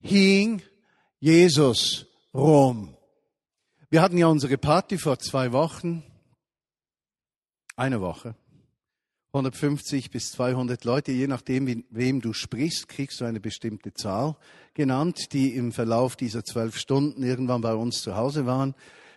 hing 0.00 0.62
Jesus 1.18 2.06
rum? 2.32 2.96
Wir 3.90 4.02
hatten 4.02 4.18
ja 4.18 4.28
unsere 4.28 4.56
Party 4.56 4.98
vor 4.98 5.18
zwei 5.18 5.52
Wochen, 5.52 6.02
eine 7.76 8.00
Woche. 8.00 8.34
150 9.36 10.10
bis 10.10 10.30
200 10.32 10.84
Leute, 10.84 11.12
je 11.12 11.26
nachdem, 11.26 11.84
wem 11.90 12.20
du 12.22 12.32
sprichst, 12.32 12.88
kriegst 12.88 13.20
du 13.20 13.26
eine 13.26 13.38
bestimmte 13.38 13.92
Zahl 13.92 14.36
genannt, 14.72 15.34
die 15.34 15.54
im 15.54 15.72
Verlauf 15.72 16.16
dieser 16.16 16.42
zwölf 16.42 16.78
Stunden 16.78 17.22
irgendwann 17.22 17.60
bei 17.60 17.74
uns 17.74 18.00
zu 18.00 18.16
Hause 18.16 18.46
waren. 18.46 18.74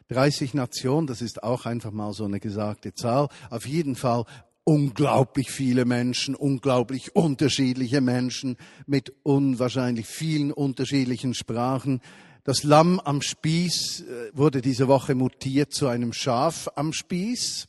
30 0.10 0.55
Nationen, 0.55 1.08
das 1.08 1.21
ist 1.21 1.41
auch 1.41 1.65
einfach 1.65 1.91
mal 1.91 2.12
so 2.12 2.25
eine 2.25 2.41
gesagte 2.41 2.93
Zahl. 2.93 3.29
Auf 3.49 3.65
jeden 3.65 3.95
Fall 3.95 4.25
unglaublich 4.65 5.51
viele 5.51 5.86
Menschen, 5.86 6.36
unglaublich 6.36 7.15
unterschiedliche 7.15 8.01
Menschen 8.01 8.58
mit 8.88 9.13
unwahrscheinlich 9.23 10.05
vielen 10.05 10.51
unterschiedlichen 10.51 11.34
Sprachen. 11.34 12.01
Das 12.43 12.63
Lamm 12.63 12.99
am 12.99 13.21
Spieß 13.21 14.01
äh, 14.01 14.38
wurde 14.38 14.62
diese 14.62 14.89
Woche 14.89 15.15
mutiert 15.15 15.73
zu 15.73 15.88
einem 15.88 16.12
Schaf 16.12 16.67
am 16.75 16.91
Spieß. 16.91 17.68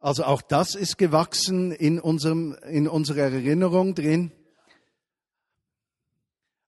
Also 0.00 0.24
auch 0.24 0.40
das 0.40 0.74
ist 0.74 0.96
gewachsen 0.96 1.72
in, 1.72 2.00
unserem, 2.00 2.54
in 2.64 2.88
unserer 2.88 3.30
Erinnerung 3.32 3.94
drin. 3.94 4.32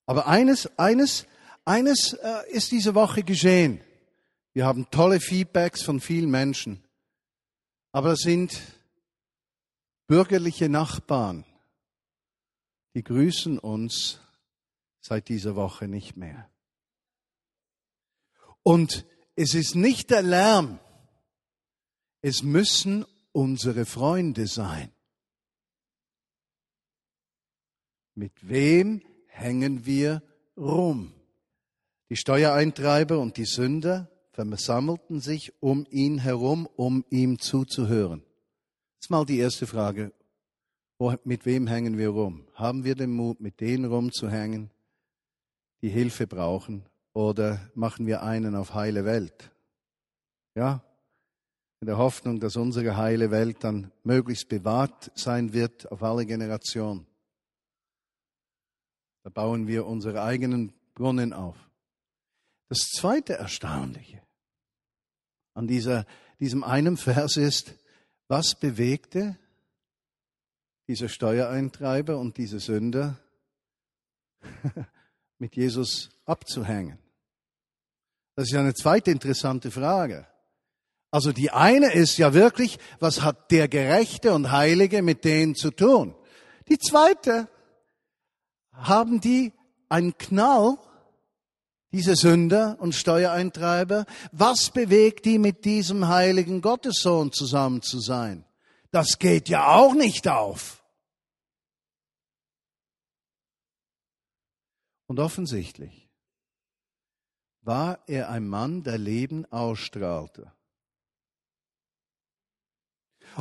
Aber 0.04 0.26
eines, 0.26 0.78
eines, 0.78 1.26
eines 1.64 2.12
äh, 2.12 2.50
ist 2.50 2.70
diese 2.70 2.94
Woche 2.94 3.22
geschehen. 3.22 3.80
Wir 4.52 4.66
haben 4.66 4.90
tolle 4.90 5.18
Feedbacks 5.18 5.82
von 5.82 6.00
vielen 6.00 6.30
Menschen. 6.30 6.84
Aber 7.90 8.10
das 8.10 8.20
sind 8.20 8.60
bürgerliche 10.06 10.68
Nachbarn, 10.68 11.46
die 12.94 13.02
grüßen 13.02 13.58
uns 13.58 14.20
seit 15.00 15.30
dieser 15.30 15.56
Woche 15.56 15.88
nicht 15.88 16.16
mehr. 16.16 16.50
Und 18.62 19.06
es 19.36 19.54
ist 19.54 19.74
nicht 19.74 20.10
der 20.10 20.22
Lärm, 20.22 20.78
es 22.20 22.42
müssen 22.42 23.06
unsere 23.32 23.84
Freunde 23.84 24.46
sein. 24.46 24.90
Mit 28.14 28.48
wem 28.48 29.02
hängen 29.26 29.86
wir 29.86 30.22
rum? 30.56 31.14
Die 32.10 32.16
Steuereintreiber 32.16 33.18
und 33.18 33.38
die 33.38 33.46
Sünder 33.46 34.10
versammelten 34.32 35.20
sich 35.20 35.52
um 35.60 35.86
ihn 35.90 36.18
herum, 36.18 36.68
um 36.76 37.04
ihm 37.10 37.38
zuzuhören. 37.38 38.22
Ist 39.00 39.10
mal 39.10 39.24
die 39.24 39.38
erste 39.38 39.66
Frage. 39.66 40.12
Mit 41.24 41.46
wem 41.46 41.66
hängen 41.66 41.98
wir 41.98 42.10
rum? 42.10 42.46
Haben 42.54 42.84
wir 42.84 42.94
den 42.94 43.12
Mut, 43.12 43.40
mit 43.40 43.60
denen 43.60 43.86
rumzuhängen, 43.86 44.70
die 45.80 45.88
Hilfe 45.88 46.26
brauchen? 46.26 46.84
Oder 47.12 47.70
machen 47.74 48.06
wir 48.06 48.22
einen 48.22 48.54
auf 48.54 48.74
heile 48.74 49.04
Welt? 49.04 49.50
Ja? 50.54 50.84
In 51.82 51.86
der 51.86 51.98
Hoffnung, 51.98 52.38
dass 52.38 52.54
unsere 52.54 52.96
heile 52.96 53.32
Welt 53.32 53.64
dann 53.64 53.90
möglichst 54.04 54.48
bewahrt 54.48 55.10
sein 55.16 55.52
wird 55.52 55.90
auf 55.90 56.00
alle 56.04 56.24
Generationen. 56.24 57.08
Da 59.24 59.30
bauen 59.30 59.66
wir 59.66 59.84
unsere 59.86 60.22
eigenen 60.22 60.72
Brunnen 60.94 61.32
auf. 61.32 61.56
Das 62.68 62.78
zweite 62.94 63.32
Erstaunliche 63.32 64.22
an 65.54 65.66
dieser, 65.66 66.06
diesem 66.38 66.62
einen 66.62 66.96
Vers 66.96 67.36
ist, 67.36 67.74
was 68.28 68.54
bewegte 68.54 69.36
diese 70.86 71.08
Steuereintreiber 71.08 72.16
und 72.16 72.36
diese 72.36 72.60
Sünder, 72.60 73.18
mit 75.40 75.56
Jesus 75.56 76.10
abzuhängen? 76.26 76.98
Das 78.36 78.44
ist 78.44 78.52
ja 78.52 78.60
eine 78.60 78.74
zweite 78.74 79.10
interessante 79.10 79.72
Frage. 79.72 80.28
Also 81.12 81.30
die 81.30 81.50
eine 81.50 81.92
ist 81.92 82.16
ja 82.16 82.34
wirklich, 82.34 82.78
was 82.98 83.20
hat 83.20 83.50
der 83.50 83.68
Gerechte 83.68 84.32
und 84.32 84.50
Heilige 84.50 85.02
mit 85.02 85.24
denen 85.24 85.54
zu 85.54 85.70
tun? 85.70 86.16
Die 86.68 86.78
zweite, 86.78 87.48
haben 88.72 89.20
die 89.20 89.52
einen 89.90 90.16
Knall 90.16 90.78
diese 91.92 92.16
Sünder 92.16 92.78
und 92.80 92.94
Steuereintreiber, 92.94 94.06
was 94.32 94.70
bewegt 94.70 95.26
die 95.26 95.38
mit 95.38 95.66
diesem 95.66 96.08
heiligen 96.08 96.62
Gottessohn 96.62 97.30
zusammen 97.30 97.82
zu 97.82 98.00
sein? 98.00 98.46
Das 98.90 99.18
geht 99.18 99.50
ja 99.50 99.74
auch 99.74 99.92
nicht 99.92 100.26
auf. 100.28 100.82
Und 105.06 105.20
offensichtlich 105.20 106.08
war 107.60 108.02
er 108.06 108.30
ein 108.30 108.48
Mann, 108.48 108.82
der 108.82 108.96
Leben 108.96 109.44
ausstrahlte. 109.52 110.50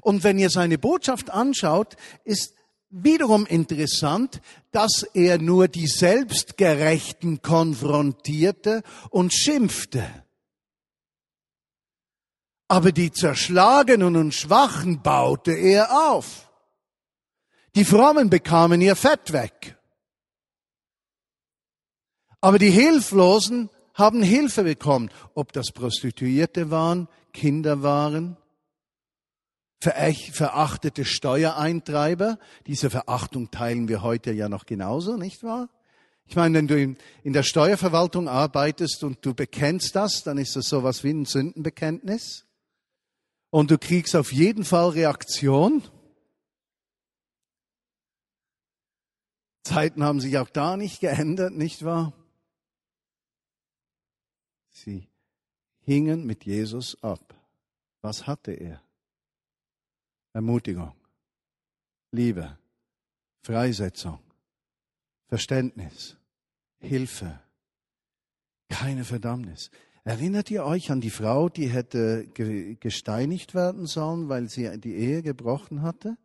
Und 0.01 0.23
wenn 0.23 0.39
ihr 0.39 0.49
seine 0.49 0.77
Botschaft 0.77 1.29
anschaut, 1.29 1.95
ist 2.23 2.53
wiederum 2.89 3.45
interessant, 3.45 4.41
dass 4.71 5.03
er 5.13 5.37
nur 5.37 5.67
die 5.67 5.87
Selbstgerechten 5.87 7.41
konfrontierte 7.41 8.83
und 9.09 9.33
schimpfte. 9.33 10.05
Aber 12.67 12.91
die 12.91 13.11
Zerschlagenen 13.11 14.15
und 14.15 14.33
Schwachen 14.33 15.01
baute 15.01 15.51
er 15.51 16.09
auf. 16.09 16.49
Die 17.75 17.85
Frommen 17.85 18.29
bekamen 18.29 18.81
ihr 18.81 18.95
Fett 18.95 19.33
weg. 19.33 19.77
Aber 22.41 22.57
die 22.59 22.71
Hilflosen 22.71 23.69
haben 23.93 24.23
Hilfe 24.23 24.63
bekommen, 24.63 25.09
ob 25.35 25.53
das 25.53 25.71
Prostituierte 25.71 26.71
waren, 26.71 27.07
Kinder 27.33 27.83
waren, 27.83 28.37
verachtete 29.81 31.05
Steuereintreiber. 31.05 32.37
Diese 32.67 32.89
Verachtung 32.89 33.51
teilen 33.51 33.87
wir 33.87 34.01
heute 34.03 34.31
ja 34.31 34.47
noch 34.47 34.65
genauso, 34.65 35.17
nicht 35.17 35.43
wahr? 35.43 35.69
Ich 36.27 36.35
meine, 36.35 36.59
wenn 36.59 36.67
du 36.67 36.95
in, 37.23 37.33
der 37.33 37.43
Steuerverwaltung 37.43 38.29
arbeitest 38.29 39.03
und 39.03 39.25
du 39.25 39.33
bekennst 39.33 39.95
das, 39.95 40.23
dann 40.23 40.37
ist 40.37 40.55
das 40.55 40.69
sowas 40.69 41.03
wie 41.03 41.11
ein 41.11 41.25
Sündenbekenntnis. 41.25 42.45
Und 43.49 43.69
du 43.69 43.77
kriegst 43.77 44.15
auf 44.15 44.31
jeden 44.31 44.63
Fall 44.63 44.91
Reaktion. 44.91 45.83
Zeiten 49.63 50.03
haben 50.03 50.21
sich 50.21 50.37
auch 50.37 50.49
da 50.49 50.77
nicht 50.77 51.01
geändert, 51.01 51.53
nicht 51.53 51.83
wahr? 51.83 52.13
Sie 54.69 55.09
hingen 55.81 56.25
mit 56.25 56.45
Jesus 56.45 56.97
ab. 57.03 57.35
Was 58.01 58.25
hatte 58.25 58.53
er? 58.53 58.81
Ermutigung, 60.33 60.93
Liebe, 62.11 62.57
Freisetzung, 63.43 64.19
Verständnis, 65.27 66.15
Hilfe, 66.79 67.39
keine 68.69 69.03
Verdammnis. 69.03 69.71
Erinnert 70.03 70.49
ihr 70.49 70.63
euch 70.63 70.89
an 70.89 71.01
die 71.01 71.09
Frau, 71.09 71.49
die 71.49 71.67
hätte 71.67 72.27
gesteinigt 72.79 73.53
werden 73.53 73.85
sollen, 73.85 74.29
weil 74.29 74.49
sie 74.49 74.79
die 74.79 74.95
Ehe 74.95 75.21
gebrochen 75.21 75.81
hatte? 75.81 76.17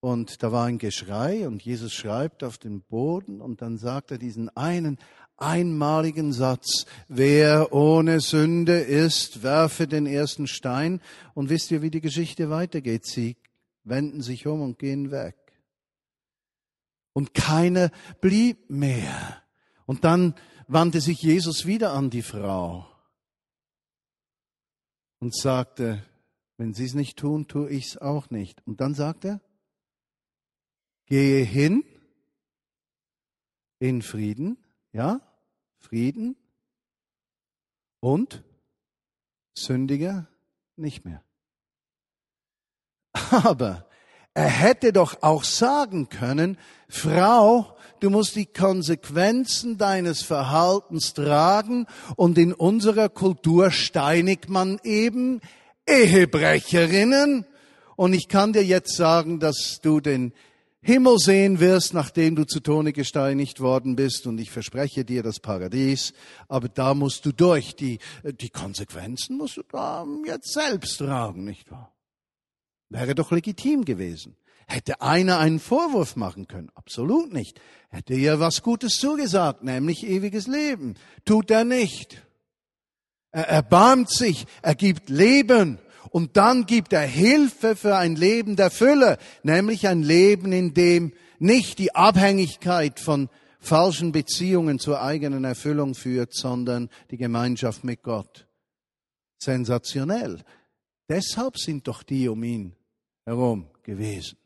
Und 0.00 0.42
da 0.42 0.50
war 0.50 0.64
ein 0.64 0.78
Geschrei 0.78 1.46
und 1.46 1.62
Jesus 1.62 1.92
schreibt 1.92 2.42
auf 2.42 2.56
den 2.56 2.80
Boden 2.80 3.42
und 3.42 3.60
dann 3.60 3.76
sagt 3.76 4.10
er 4.10 4.18
diesen 4.18 4.48
einen 4.56 4.98
einmaligen 5.40 6.32
Satz, 6.32 6.86
wer 7.08 7.72
ohne 7.72 8.20
Sünde 8.20 8.78
ist, 8.80 9.42
werfe 9.42 9.86
den 9.86 10.06
ersten 10.06 10.46
Stein. 10.46 11.00
Und 11.34 11.48
wisst 11.48 11.70
ihr, 11.70 11.82
wie 11.82 11.90
die 11.90 12.00
Geschichte 12.00 12.50
weitergeht? 12.50 13.06
Sie 13.06 13.36
wenden 13.84 14.22
sich 14.22 14.46
um 14.46 14.60
und 14.60 14.78
gehen 14.78 15.10
weg. 15.10 15.36
Und 17.12 17.34
keiner 17.34 17.90
blieb 18.20 18.70
mehr. 18.70 19.42
Und 19.86 20.04
dann 20.04 20.34
wandte 20.68 21.00
sich 21.00 21.20
Jesus 21.22 21.66
wieder 21.66 21.92
an 21.92 22.10
die 22.10 22.22
Frau 22.22 22.86
und 25.18 25.36
sagte, 25.36 26.04
wenn 26.56 26.74
Sie 26.74 26.84
es 26.84 26.94
nicht 26.94 27.18
tun, 27.18 27.48
tue 27.48 27.70
ich 27.70 27.86
es 27.86 27.96
auch 27.96 28.30
nicht. 28.30 28.64
Und 28.66 28.80
dann 28.80 28.94
sagt 28.94 29.24
er, 29.24 29.40
gehe 31.06 31.42
hin 31.42 31.84
in 33.78 34.02
Frieden, 34.02 34.58
ja, 34.92 35.20
Frieden 35.80 36.36
und 38.00 38.44
sündiger 39.54 40.28
nicht 40.76 41.04
mehr. 41.04 41.22
Aber 43.30 43.88
er 44.34 44.48
hätte 44.48 44.92
doch 44.92 45.22
auch 45.22 45.42
sagen 45.42 46.08
können, 46.08 46.56
Frau, 46.88 47.76
du 47.98 48.10
musst 48.10 48.36
die 48.36 48.46
Konsequenzen 48.46 49.76
deines 49.76 50.22
Verhaltens 50.22 51.14
tragen 51.14 51.86
und 52.16 52.38
in 52.38 52.52
unserer 52.52 53.08
Kultur 53.08 53.72
steinigt 53.72 54.48
man 54.48 54.78
eben 54.84 55.40
Ehebrecherinnen. 55.86 57.44
Und 57.96 58.12
ich 58.14 58.28
kann 58.28 58.52
dir 58.52 58.64
jetzt 58.64 58.96
sagen, 58.96 59.40
dass 59.40 59.80
du 59.82 60.00
den 60.00 60.32
Himmel 60.82 61.18
sehen 61.18 61.60
wirst, 61.60 61.92
nachdem 61.92 62.36
du 62.36 62.44
zu 62.44 62.60
Tone 62.60 62.92
gesteinigt 62.92 63.60
worden 63.60 63.96
bist, 63.96 64.26
und 64.26 64.38
ich 64.38 64.50
verspreche 64.50 65.04
dir 65.04 65.22
das 65.22 65.38
Paradies, 65.38 66.14
aber 66.48 66.68
da 66.68 66.94
musst 66.94 67.26
du 67.26 67.32
durch, 67.32 67.76
die, 67.76 67.98
die 68.24 68.48
Konsequenzen 68.48 69.36
musst 69.36 69.58
du 69.58 69.62
da 69.62 70.06
jetzt 70.26 70.52
selbst 70.52 70.96
tragen, 70.98 71.44
nicht 71.44 71.70
wahr? 71.70 71.94
Wäre 72.88 73.14
doch 73.14 73.30
legitim 73.30 73.84
gewesen. 73.84 74.36
Hätte 74.66 75.00
einer 75.02 75.38
einen 75.38 75.60
Vorwurf 75.60 76.16
machen 76.16 76.46
können? 76.46 76.70
Absolut 76.74 77.32
nicht. 77.32 77.60
Hätte 77.88 78.14
ihr 78.14 78.40
was 78.40 78.62
Gutes 78.62 78.98
zugesagt, 78.98 79.62
nämlich 79.64 80.06
ewiges 80.06 80.46
Leben. 80.46 80.94
Tut 81.24 81.50
er 81.50 81.64
nicht. 81.64 82.24
Er 83.32 83.48
erbarmt 83.48 84.10
sich, 84.10 84.46
er 84.62 84.74
gibt 84.74 85.08
Leben 85.08 85.78
und 86.08 86.36
dann 86.36 86.66
gibt 86.66 86.92
er 86.92 87.02
Hilfe 87.02 87.76
für 87.76 87.96
ein 87.96 88.16
Leben 88.16 88.56
der 88.56 88.70
Fülle, 88.70 89.18
nämlich 89.42 89.86
ein 89.86 90.02
Leben, 90.02 90.52
in 90.52 90.72
dem 90.72 91.12
nicht 91.38 91.78
die 91.78 91.94
Abhängigkeit 91.94 92.98
von 92.98 93.28
falschen 93.60 94.12
Beziehungen 94.12 94.78
zur 94.78 95.02
eigenen 95.02 95.44
Erfüllung 95.44 95.94
führt, 95.94 96.34
sondern 96.34 96.88
die 97.10 97.18
Gemeinschaft 97.18 97.84
mit 97.84 98.02
Gott. 98.02 98.46
Sensationell. 99.38 100.42
Deshalb 101.08 101.58
sind 101.58 101.86
doch 101.86 102.02
die 102.02 102.28
um 102.28 102.42
ihn 102.42 102.76
herum 103.24 103.68
gewesen. 103.82 104.38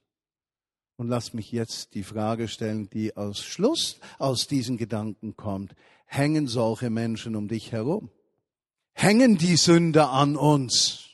Und 0.96 1.09
lass 1.09 1.34
mich 1.34 1.50
jetzt 1.50 1.94
die 1.94 2.05
Frage 2.05 2.48
stellen, 2.48 2.88
die 2.90 3.16
aus 3.16 3.40
Schluss 3.40 3.98
aus 4.18 4.46
diesen 4.46 4.76
Gedanken 4.76 5.36
kommt. 5.36 5.74
Hängen 6.07 6.46
solche 6.46 6.90
Menschen 6.90 7.34
um 7.34 7.48
dich 7.48 7.72
herum? 7.72 8.11
Hängen 8.92 9.36
die 9.36 9.57
Sünder 9.57 10.11
an 10.11 10.36
uns? 10.36 11.13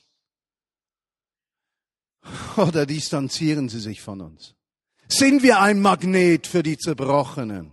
Oder 2.57 2.87
distanzieren 2.87 3.69
sie 3.69 3.81
sich 3.81 4.01
von 4.01 4.21
uns? 4.21 4.55
Sind 5.09 5.43
wir 5.43 5.61
ein 5.61 5.81
Magnet 5.81 6.47
für 6.47 6.63
die 6.63 6.79
Zerbrochenen? 6.79 7.73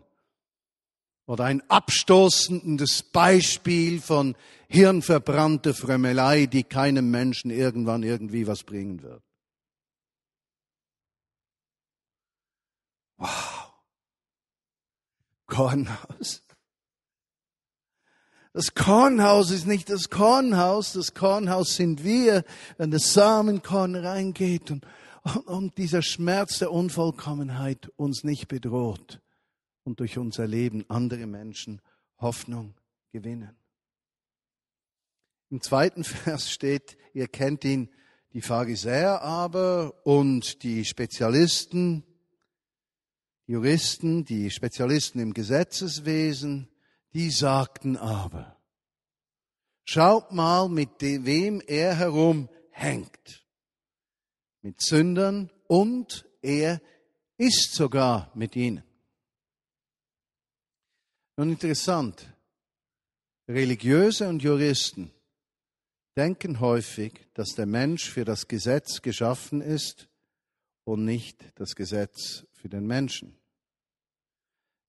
Oder 1.25 1.43
ein 1.45 1.61
abstoßendes 1.69 3.03
Beispiel 3.03 3.99
von 3.99 4.35
hirnverbrannter 4.69 5.73
Frömmelei, 5.73 6.45
die 6.45 6.63
keinem 6.63 7.11
Menschen 7.11 7.51
irgendwann 7.51 8.03
irgendwie 8.03 8.47
was 8.47 8.63
bringen 8.63 9.03
wird? 9.03 9.21
Wow. 13.17 13.73
Kornhaus. 15.47 16.46
Das 18.53 18.73
Kornhaus 18.73 19.51
ist 19.51 19.67
nicht 19.67 19.89
das 19.89 20.09
Kornhaus, 20.09 20.93
das 20.93 21.13
Kornhaus 21.13 21.75
sind 21.75 22.03
wir, 22.03 22.43
wenn 22.77 22.91
das 22.91 23.13
Samenkorn 23.13 23.95
reingeht 23.95 24.71
und, 24.71 24.85
und, 25.23 25.47
und 25.47 25.77
dieser 25.77 26.01
Schmerz 26.01 26.59
der 26.59 26.71
Unvollkommenheit 26.71 27.89
uns 27.97 28.23
nicht 28.23 28.47
bedroht 28.47 29.21
und 29.83 29.99
durch 29.99 30.17
unser 30.17 30.47
Leben 30.47 30.85
andere 30.89 31.27
Menschen 31.27 31.81
Hoffnung 32.19 32.73
gewinnen. 33.11 33.55
Im 35.49 35.61
zweiten 35.61 36.03
Vers 36.05 36.51
steht, 36.51 36.97
ihr 37.13 37.27
kennt 37.27 37.63
ihn, 37.63 37.89
die 38.33 38.41
Pharisäer 38.41 39.21
aber 39.21 40.05
und 40.05 40.63
die 40.63 40.85
Spezialisten, 40.85 42.03
Juristen, 43.45 44.25
die 44.25 44.51
Spezialisten 44.51 45.19
im 45.19 45.33
Gesetzeswesen, 45.33 46.67
die 47.17 47.31
sagten 47.31 47.97
aber, 47.97 48.61
schaut 49.85 50.31
mal, 50.31 50.69
mit 50.69 51.01
wem 51.01 51.61
er 51.65 51.95
herumhängt. 51.95 53.43
Mit 54.61 54.79
Sündern 54.81 55.49
und 55.65 56.29
er 56.43 56.79
ist 57.37 57.73
sogar 57.73 58.31
mit 58.35 58.55
ihnen. 58.55 58.83
Nun 61.37 61.49
interessant, 61.49 62.31
Religiöse 63.47 64.29
und 64.29 64.43
Juristen 64.43 65.11
denken 66.15 66.59
häufig, 66.59 67.25
dass 67.33 67.55
der 67.55 67.65
Mensch 67.65 68.11
für 68.11 68.25
das 68.25 68.47
Gesetz 68.47 69.01
geschaffen 69.01 69.61
ist 69.61 70.07
und 70.83 71.03
nicht 71.03 71.43
das 71.55 71.75
Gesetz 71.75 72.45
für 72.53 72.69
den 72.69 72.85
Menschen. 72.85 73.35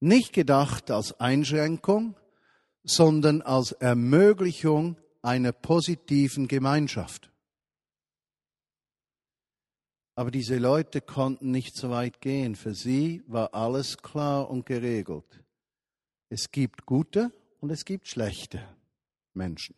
Nicht 0.01 0.33
gedacht 0.33 0.91
als 0.91 1.19
Einschränkung, 1.21 2.17
sondern 2.85 3.43
als 3.43 3.73
Ermöglichung 3.73 4.97
einer 5.23 5.53
positiven 5.53 6.49
Gemeinschaft. 6.49 7.31
Aber 10.15 10.31
diese 10.31 10.59
Leute 10.59 11.01
konnten 11.01 11.51
nicht 11.51 11.77
so 11.77 11.91
weit 11.91 12.21
gehen. 12.21 12.57
Für 12.57 12.75
sie 12.75 13.23
war 13.27 13.55
alles 13.55 13.99
klar 13.99 14.51
und 14.51 14.67
geregelt. 14.67 15.45
Es 16.29 16.51
gibt 16.51 16.87
gute 16.87 17.33
und 17.61 17.71
es 17.71 17.85
gibt 17.85 18.09
schlechte 18.09 18.61
Menschen. 19.35 19.77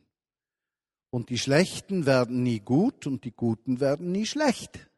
Und 1.11 1.29
die 1.29 1.39
Schlechten 1.39 2.07
werden 2.07 2.43
nie 2.43 2.61
gut 2.61 3.07
und 3.07 3.25
die 3.25 3.33
Guten 3.33 3.81
werden 3.81 4.12
nie 4.12 4.27
schlecht. 4.27 4.89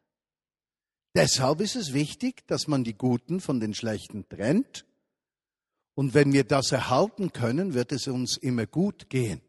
Deshalb 1.15 1.59
ist 1.61 1.75
es 1.75 1.93
wichtig, 1.93 2.47
dass 2.47 2.67
man 2.67 2.83
die 2.83 2.95
Guten 2.97 3.39
von 3.39 3.59
den 3.59 3.73
Schlechten 3.73 4.27
trennt 4.29 4.85
und 5.95 6.13
wenn 6.13 6.33
wir 6.33 6.43
das 6.43 6.71
erhalten 6.71 7.31
können, 7.33 7.73
wird 7.73 7.91
es 7.91 8.07
uns 8.07 8.37
immer 8.37 8.65
gut 8.65 9.09
gehen. 9.09 9.41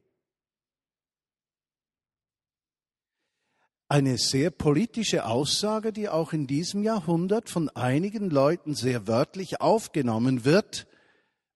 Eine 3.88 4.18
sehr 4.18 4.50
politische 4.50 5.26
Aussage, 5.26 5.92
die 5.92 6.08
auch 6.08 6.32
in 6.32 6.46
diesem 6.46 6.82
Jahrhundert 6.82 7.50
von 7.50 7.68
einigen 7.70 8.30
Leuten 8.30 8.74
sehr 8.74 9.06
wörtlich 9.06 9.60
aufgenommen 9.60 10.44
wird, 10.44 10.86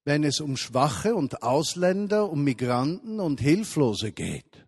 wenn 0.04 0.24
es 0.24 0.40
um 0.40 0.56
Schwache 0.56 1.14
und 1.14 1.42
Ausländer, 1.42 2.30
um 2.30 2.44
Migranten 2.44 3.20
und 3.20 3.40
Hilflose 3.40 4.12
geht. 4.12 4.66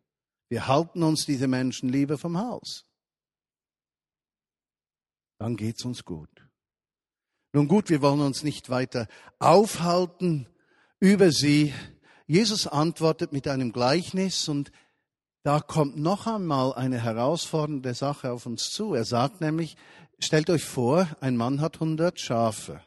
Wir 0.48 0.66
halten 0.66 1.02
uns 1.02 1.26
diese 1.26 1.48
Menschen 1.48 1.88
lieber 1.88 2.18
vom 2.18 2.38
Haus. 2.38 2.86
Dann 5.38 5.56
geht's 5.56 5.84
uns 5.84 6.04
gut. 6.04 6.49
Nun 7.52 7.66
gut, 7.66 7.90
wir 7.90 8.00
wollen 8.00 8.20
uns 8.20 8.44
nicht 8.44 8.70
weiter 8.70 9.08
aufhalten 9.38 10.46
über 11.00 11.32
sie. 11.32 11.74
Jesus 12.26 12.66
antwortet 12.68 13.32
mit 13.32 13.48
einem 13.48 13.72
Gleichnis 13.72 14.48
und 14.48 14.70
da 15.42 15.60
kommt 15.60 15.96
noch 15.96 16.26
einmal 16.26 16.74
eine 16.74 17.02
herausfordernde 17.02 17.94
Sache 17.94 18.30
auf 18.30 18.46
uns 18.46 18.70
zu. 18.70 18.94
Er 18.94 19.04
sagt 19.04 19.40
nämlich, 19.40 19.76
stellt 20.18 20.48
euch 20.48 20.64
vor, 20.64 21.08
ein 21.20 21.36
Mann 21.36 21.60
hat 21.60 21.80
hundert 21.80 22.20
Schafe 22.20 22.82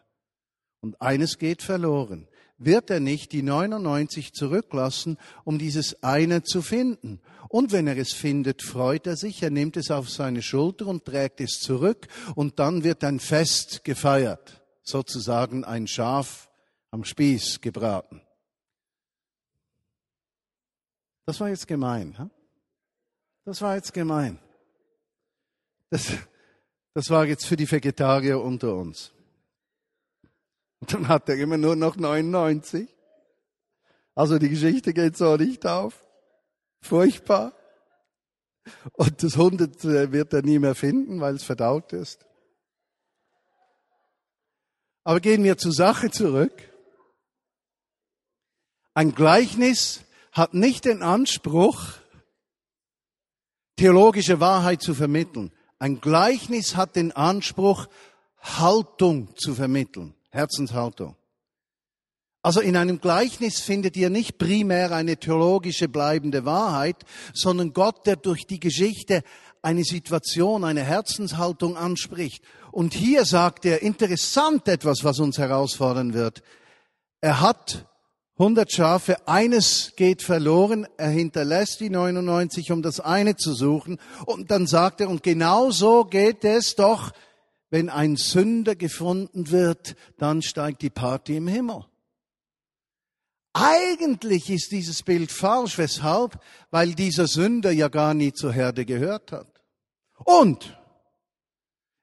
und 0.82 1.02
eines 1.02 1.40
geht 1.40 1.62
verloren. 1.62 2.30
Wird 2.58 2.90
er 2.90 3.00
nicht 3.00 3.32
die 3.32 3.42
99 3.42 4.34
zurücklassen, 4.34 5.18
um 5.44 5.58
dieses 5.58 6.04
eine 6.04 6.44
zu 6.44 6.62
finden? 6.62 7.20
Und 7.50 7.72
wenn 7.72 7.88
er 7.88 7.98
es 7.98 8.14
findet, 8.14 8.62
freut 8.62 9.06
er 9.06 9.16
sich, 9.16 9.44
er 9.44 9.50
nimmt 9.50 9.78
es 9.78 9.92
auf 9.92 10.10
seine 10.10 10.42
Schulter 10.42 10.88
und 10.88 11.06
trägt 11.06 11.42
es 11.42 11.60
zurück 11.60 12.08
und 12.36 12.60
dann 12.60 12.84
wird 12.84 13.04
ein 13.04 13.20
Fest 13.20 13.84
gefeiert, 13.84 14.62
sozusagen 14.82 15.64
ein 15.64 15.88
Schaf 15.88 16.50
am 16.92 17.04
Spieß 17.04 17.62
gebraten. 17.62 18.22
Das 21.26 21.40
war 21.40 21.50
jetzt 21.50 21.68
gemein. 21.68 22.18
Hm? 22.18 22.32
Das 23.46 23.62
war 23.62 23.76
jetzt 23.76 23.94
gemein. 23.94 24.40
Das, 25.90 26.12
das 26.94 27.10
war 27.10 27.26
jetzt 27.26 27.46
für 27.46 27.56
die 27.56 27.70
Vegetarier 27.70 28.42
unter 28.42 28.76
uns. 28.76 29.14
Und 30.84 30.94
dann 30.94 31.08
hat 31.08 31.30
er 31.30 31.38
immer 31.38 31.58
nur 31.58 31.78
noch 31.78 31.96
99. 31.96 32.90
Also 34.16 34.38
die 34.38 34.50
Geschichte 34.50 34.94
geht 34.94 35.16
so 35.16 35.38
nicht 35.38 35.66
auf. 35.66 36.06
Furchtbar. 36.82 37.54
Und 38.92 39.24
das 39.24 39.38
Hunderte 39.38 40.12
wird 40.12 40.34
er 40.34 40.42
nie 40.42 40.60
mehr 40.60 40.76
finden, 40.76 41.22
weil 41.22 41.36
es 41.36 41.44
verdaut 41.44 41.94
ist. 41.94 42.26
Aber 45.06 45.22
gehen 45.22 45.46
wir 45.46 45.58
zur 45.58 45.72
Sache 45.72 46.12
zurück. 46.12 46.70
Ein 48.94 49.16
Gleichnis 49.16 50.02
hat 50.34 50.54
nicht 50.54 50.84
den 50.84 51.02
Anspruch, 51.02 51.94
theologische 53.78 54.42
Wahrheit 54.42 54.82
zu 54.82 54.94
vermitteln. 54.94 55.54
Ein 55.80 56.02
Gleichnis 56.02 56.76
hat 56.76 56.98
den 56.98 57.14
Anspruch, 57.14 57.88
Haltung 58.42 59.34
zu 59.38 59.56
vermitteln, 59.56 60.14
Herzenshaltung. 60.34 61.16
Also 62.42 62.60
in 62.60 62.76
einem 62.76 63.00
Gleichnis 63.00 63.62
findet 63.62 63.96
ihr 63.96 64.10
nicht 64.10 64.38
primär 64.38 64.92
eine 64.92 65.16
theologische 65.16 65.88
bleibende 65.88 66.44
Wahrheit, 66.44 66.98
sondern 67.34 67.72
Gott, 67.72 68.06
der 68.06 68.18
durch 68.18 68.46
die 68.46 68.60
Geschichte 68.60 69.24
eine 69.62 69.86
Situation, 69.86 70.66
eine 70.66 70.84
Herzenshaltung 70.84 71.78
anspricht. 71.78 72.44
Und 72.72 72.94
hier 72.94 73.24
sagt 73.24 73.64
er 73.66 73.82
interessant 73.82 74.68
etwas, 74.68 75.06
was 75.06 75.20
uns 75.20 75.38
herausfordern 75.38 76.14
wird. 76.14 76.44
Er 77.22 77.40
hat 77.40 77.86
100 78.40 78.72
Schafe, 78.72 79.28
eines 79.28 79.94
geht 79.96 80.22
verloren, 80.22 80.88
er 80.98 81.12
hinterlässt 81.12 81.80
die 81.80 81.92
99, 81.92 82.72
um 82.72 82.82
das 82.82 83.00
eine 83.00 83.38
zu 83.38 83.54
suchen. 83.54 84.00
Und 84.26 84.52
dann 84.52 84.68
sagt 84.68 85.00
er, 85.00 85.10
und 85.10 85.24
genau 85.24 85.72
so 85.72 86.04
geht 86.04 86.44
es 86.44 86.76
doch, 86.76 87.12
wenn 87.74 87.90
ein 87.90 88.18
Sünder 88.18 88.76
gefunden 88.76 89.50
wird, 89.50 89.96
dann 90.20 90.44
steigt 90.44 90.84
die 90.84 90.92
Party 90.92 91.38
im 91.38 91.48
Himmel. 91.48 91.84
Eigentlich 93.52 94.52
ist 94.52 94.72
dieses 94.72 95.02
Bild 95.02 95.32
falsch. 95.32 95.80
Weshalb? 95.80 96.40
Weil 96.70 96.94
dieser 96.94 97.26
Sünder 97.26 97.72
ja 97.72 97.88
gar 97.88 98.14
nie 98.14 98.32
zur 98.32 98.54
Herde 98.54 98.86
gehört 98.86 99.32
hat. 99.32 99.64
Und 100.24 100.80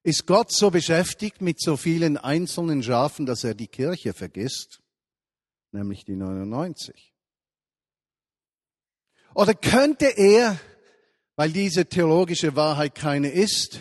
ist 0.02 0.26
Gott 0.26 0.50
so 0.50 0.72
beschäftigt 0.72 1.40
mit 1.40 1.60
so 1.60 1.76
vielen 1.76 2.16
einzelnen 2.16 2.82
Schafen, 2.82 3.24
dass 3.24 3.44
er 3.44 3.54
die 3.54 3.68
Kirche 3.68 4.12
vergisst, 4.12 4.80
nämlich 5.70 6.04
die 6.04 6.16
99? 6.16 7.14
Oder 9.36 9.54
könnte 9.54 10.06
er, 10.06 10.58
weil 11.36 11.52
diese 11.52 11.86
theologische 11.86 12.56
Wahrheit 12.56 12.96
keine 12.96 13.30
ist, 13.30 13.78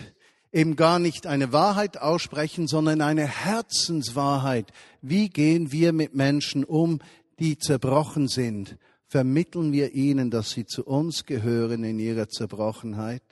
eben 0.51 0.75
gar 0.75 0.99
nicht 0.99 1.27
eine 1.27 1.51
Wahrheit 1.53 1.97
aussprechen, 1.97 2.67
sondern 2.67 3.01
eine 3.01 3.27
Herzenswahrheit. 3.27 4.71
Wie 5.01 5.29
gehen 5.29 5.71
wir 5.71 5.93
mit 5.93 6.15
Menschen 6.15 6.63
um, 6.63 6.99
die 7.39 7.57
zerbrochen 7.57 8.27
sind, 8.27 8.77
vermitteln 9.05 9.71
wir 9.71 9.93
ihnen, 9.93 10.29
dass 10.29 10.51
sie 10.51 10.65
zu 10.65 10.85
uns 10.85 11.25
gehören 11.25 11.83
in 11.83 11.99
ihrer 11.99 12.27
Zerbrochenheit 12.27 13.23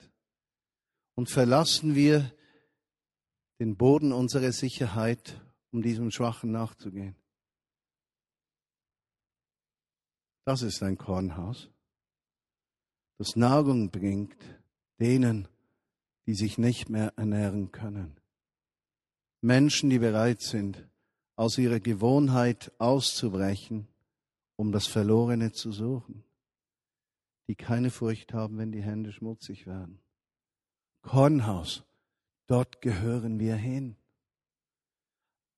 und 1.14 1.30
verlassen 1.30 1.94
wir 1.94 2.32
den 3.60 3.76
Boden 3.76 4.12
unserer 4.12 4.52
Sicherheit, 4.52 5.40
um 5.72 5.82
diesem 5.82 6.10
Schwachen 6.10 6.52
nachzugehen. 6.52 7.16
Das 10.44 10.62
ist 10.62 10.82
ein 10.82 10.96
Kornhaus, 10.96 11.68
das 13.18 13.36
Nahrung 13.36 13.90
bringt 13.90 14.38
denen, 14.98 15.48
die 16.28 16.34
sich 16.34 16.58
nicht 16.58 16.90
mehr 16.90 17.14
ernähren 17.16 17.72
können. 17.72 18.20
Menschen, 19.40 19.88
die 19.88 19.98
bereit 19.98 20.42
sind, 20.42 20.86
aus 21.36 21.56
ihrer 21.56 21.80
Gewohnheit 21.80 22.70
auszubrechen 22.78 23.88
um 24.56 24.72
das 24.72 24.86
Verlorene 24.86 25.52
zu 25.52 25.72
suchen, 25.72 26.22
die 27.46 27.54
keine 27.54 27.90
Furcht 27.90 28.34
haben, 28.34 28.58
wenn 28.58 28.72
die 28.72 28.82
Hände 28.82 29.10
schmutzig 29.10 29.66
werden. 29.66 30.00
Kornhaus, 31.00 31.84
dort 32.46 32.82
gehören 32.82 33.38
wir 33.38 33.56
hin. 33.56 33.96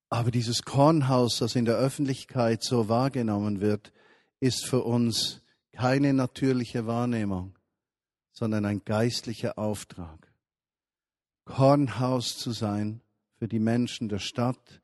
Aber 0.09 0.31
dieses 0.31 0.63
Kornhaus, 0.63 1.39
das 1.39 1.57
in 1.57 1.65
der 1.65 1.79
Öffentlichkeit 1.79 2.63
so 2.63 2.89
wahrgenommen 2.89 3.61
wird, 3.61 3.93
ist 4.39 4.67
für 4.67 4.85
uns 4.85 5.43
keine 5.73 6.13
natürliche 6.13 6.87
Wahrnehmung, 6.87 7.59
sondern 8.33 8.67
ein 8.67 8.85
geistlicher 8.85 9.59
Auftrag. 9.59 10.30
Kornhaus 11.51 12.39
zu 12.39 12.53
sein 12.53 13.01
für 13.35 13.49
die 13.49 13.59
Menschen 13.59 14.09
der 14.09 14.21
Stadt 14.21 14.81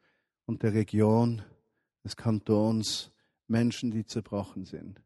und 0.46 0.64
der 0.64 0.74
Region, 0.74 1.42
des 2.02 2.16
Kantons, 2.16 3.12
Menschen, 3.46 3.92
die 3.92 4.04
zerbrochen 4.04 4.64
sind. 4.64 5.00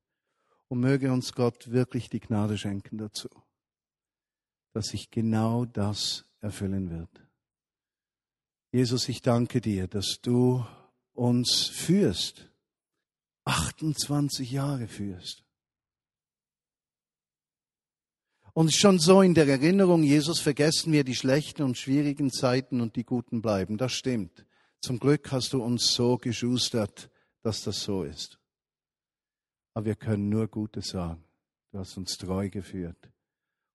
Und 0.69 0.81
möge 0.81 1.13
uns 1.13 1.35
Gott 1.35 1.71
wirklich 1.71 2.09
die 2.09 2.21
Gnade 2.21 2.57
schenken 2.57 2.97
dazu, 2.97 3.29
dass 4.73 4.87
sich 4.87 5.11
genau 5.11 5.67
das 5.67 6.25
erfüllen 6.41 6.91
wird. 6.91 7.27
Jesus, 8.73 9.09
ich 9.11 9.21
danke 9.21 9.61
dir, 9.61 9.87
dass 9.87 10.21
du 10.23 10.65
uns 11.13 11.67
führst, 11.67 12.51
28 13.45 14.51
Jahre 14.51 14.89
führst. 14.89 15.45
Und 18.53 18.73
schon 18.75 18.99
so 18.99 19.23
in 19.23 19.35
der 19.35 19.47
Erinnerung, 19.47 20.03
Jesus, 20.03 20.41
vergessen 20.41 20.93
wir 20.93 21.05
die 21.05 21.15
schlechten 21.15 21.63
und 21.63 21.79
schwierigen 21.79 22.31
Zeiten 22.31 22.81
und 22.81 22.97
die 22.97 23.05
guten 23.05 23.43
bleiben. 23.43 23.79
Das 23.79 23.93
stimmt. 23.93 24.45
Zum 24.81 24.99
Glück 24.99 25.31
hast 25.31 25.53
du 25.53 25.63
uns 25.63 25.93
so 25.93 26.17
geschustert, 26.17 27.11
dass 27.43 27.63
das 27.63 27.83
so 27.83 28.03
ist. 28.03 28.39
Aber 29.75 29.87
wir 29.87 29.95
können 29.95 30.29
nur 30.29 30.49
Gutes 30.49 30.89
sagen. 30.89 31.23
Du 31.71 31.79
hast 31.79 31.97
uns 31.97 32.17
treu 32.17 32.51
geführt, 32.51 33.11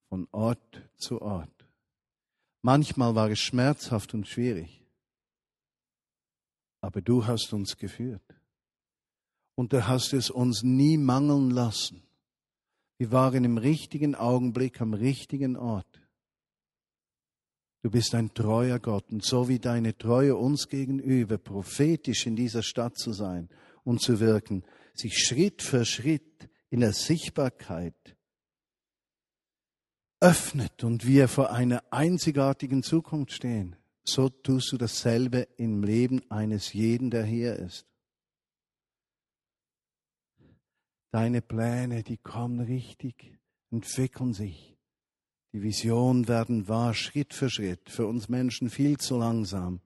von 0.09 0.27
Ort 0.31 0.81
zu 0.97 1.21
Ort. 1.21 1.49
Manchmal 2.61 3.15
war 3.15 3.29
es 3.29 3.39
schmerzhaft 3.39 4.13
und 4.13 4.27
schwierig, 4.27 4.83
aber 6.81 7.01
du 7.01 7.25
hast 7.25 7.53
uns 7.53 7.77
geführt. 7.77 8.21
Und 9.55 9.71
du 9.71 9.87
hast 9.87 10.11
es 10.11 10.29
uns 10.29 10.63
nie 10.63 10.97
mangeln 10.97 11.49
lassen. 11.49 12.04
Wir 12.97 13.11
waren 13.11 13.43
im 13.43 13.57
richtigen 13.57 14.15
Augenblick 14.15 14.79
am 14.81 14.93
richtigen 14.93 15.57
Ort. 15.57 16.01
Du 17.81 17.91
bist 17.91 18.15
ein 18.15 18.33
treuer 18.33 18.79
Gott 18.79 19.11
und 19.11 19.23
so 19.23 19.47
wie 19.47 19.59
deine 19.59 19.97
Treue 19.97 20.35
uns 20.35 20.69
gegenüber, 20.69 21.37
prophetisch 21.37 22.25
in 22.25 22.35
dieser 22.35 22.63
Stadt 22.63 22.97
zu 22.97 23.13
sein 23.13 23.49
und 23.83 24.01
zu 24.01 24.19
wirken, 24.19 24.63
sich 24.93 25.19
Schritt 25.19 25.61
für 25.61 25.85
Schritt 25.85 26.49
in 26.69 26.79
der 26.79 26.93
Sichtbarkeit 26.93 28.15
öffnet 30.19 30.83
und 30.83 31.05
wir 31.05 31.27
vor 31.27 31.51
einer 31.51 31.83
einzigartigen 31.91 32.81
Zukunft 32.81 33.33
stehen, 33.33 33.75
so 34.03 34.29
tust 34.29 34.71
du 34.71 34.77
dasselbe 34.77 35.47
im 35.57 35.83
Leben 35.83 36.23
eines 36.31 36.73
jeden, 36.73 37.11
der 37.11 37.23
hier 37.23 37.55
ist. 37.57 37.85
Deine 41.15 41.41
Pläne, 41.41 42.03
die 42.03 42.17
kommen 42.17 42.59
richtig, 42.59 43.39
entwickeln 43.71 44.33
sich. 44.33 44.77
Die 45.53 45.61
Visionen 45.61 46.27
werden 46.27 46.67
wahr, 46.67 46.93
Schritt 46.93 47.33
für 47.33 47.49
Schritt, 47.49 47.89
für 47.89 48.05
uns 48.05 48.27
Menschen 48.27 48.69
viel 48.69 48.97
zu 48.97 49.17
langsam. 49.17 49.79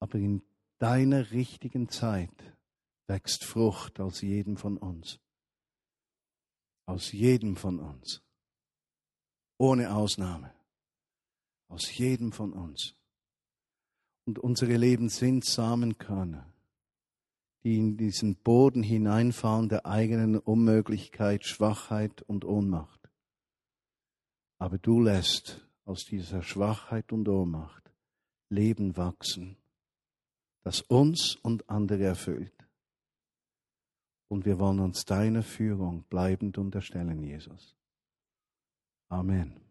Aber 0.00 0.18
in 0.18 0.42
deiner 0.78 1.30
richtigen 1.30 1.90
Zeit 1.90 2.56
wächst 3.06 3.44
Frucht 3.44 4.00
aus 4.00 4.20
jedem 4.20 4.56
von 4.56 4.78
uns. 4.78 5.20
Aus 6.86 7.12
jedem 7.12 7.54
von 7.54 7.78
uns. 7.78 8.20
Ohne 9.58 9.94
Ausnahme. 9.94 10.52
Aus 11.68 11.96
jedem 11.96 12.32
von 12.32 12.52
uns. 12.52 12.96
Und 14.24 14.40
unsere 14.40 14.76
Leben 14.76 15.08
sind 15.08 15.44
Samenkörner, 15.44 16.52
die 17.66 17.78
in 17.78 17.96
diesen 17.96 18.36
Boden 18.36 18.84
hineinfallen 18.84 19.68
der 19.68 19.86
eigenen 19.86 20.38
Unmöglichkeit, 20.38 21.44
Schwachheit 21.44 22.22
und 22.22 22.44
Ohnmacht. 22.44 23.10
Aber 24.56 24.78
du 24.78 25.00
lässt 25.00 25.66
aus 25.84 26.04
dieser 26.04 26.44
Schwachheit 26.44 27.10
und 27.10 27.28
Ohnmacht 27.28 27.92
Leben 28.50 28.96
wachsen, 28.96 29.56
das 30.62 30.80
uns 30.80 31.34
und 31.42 31.68
andere 31.68 32.04
erfüllt. 32.04 32.54
Und 34.28 34.46
wir 34.46 34.60
wollen 34.60 34.78
uns 34.78 35.04
deiner 35.04 35.42
Führung 35.42 36.04
bleibend 36.04 36.58
unterstellen, 36.58 37.20
Jesus. 37.24 37.74
Amen. 39.08 39.65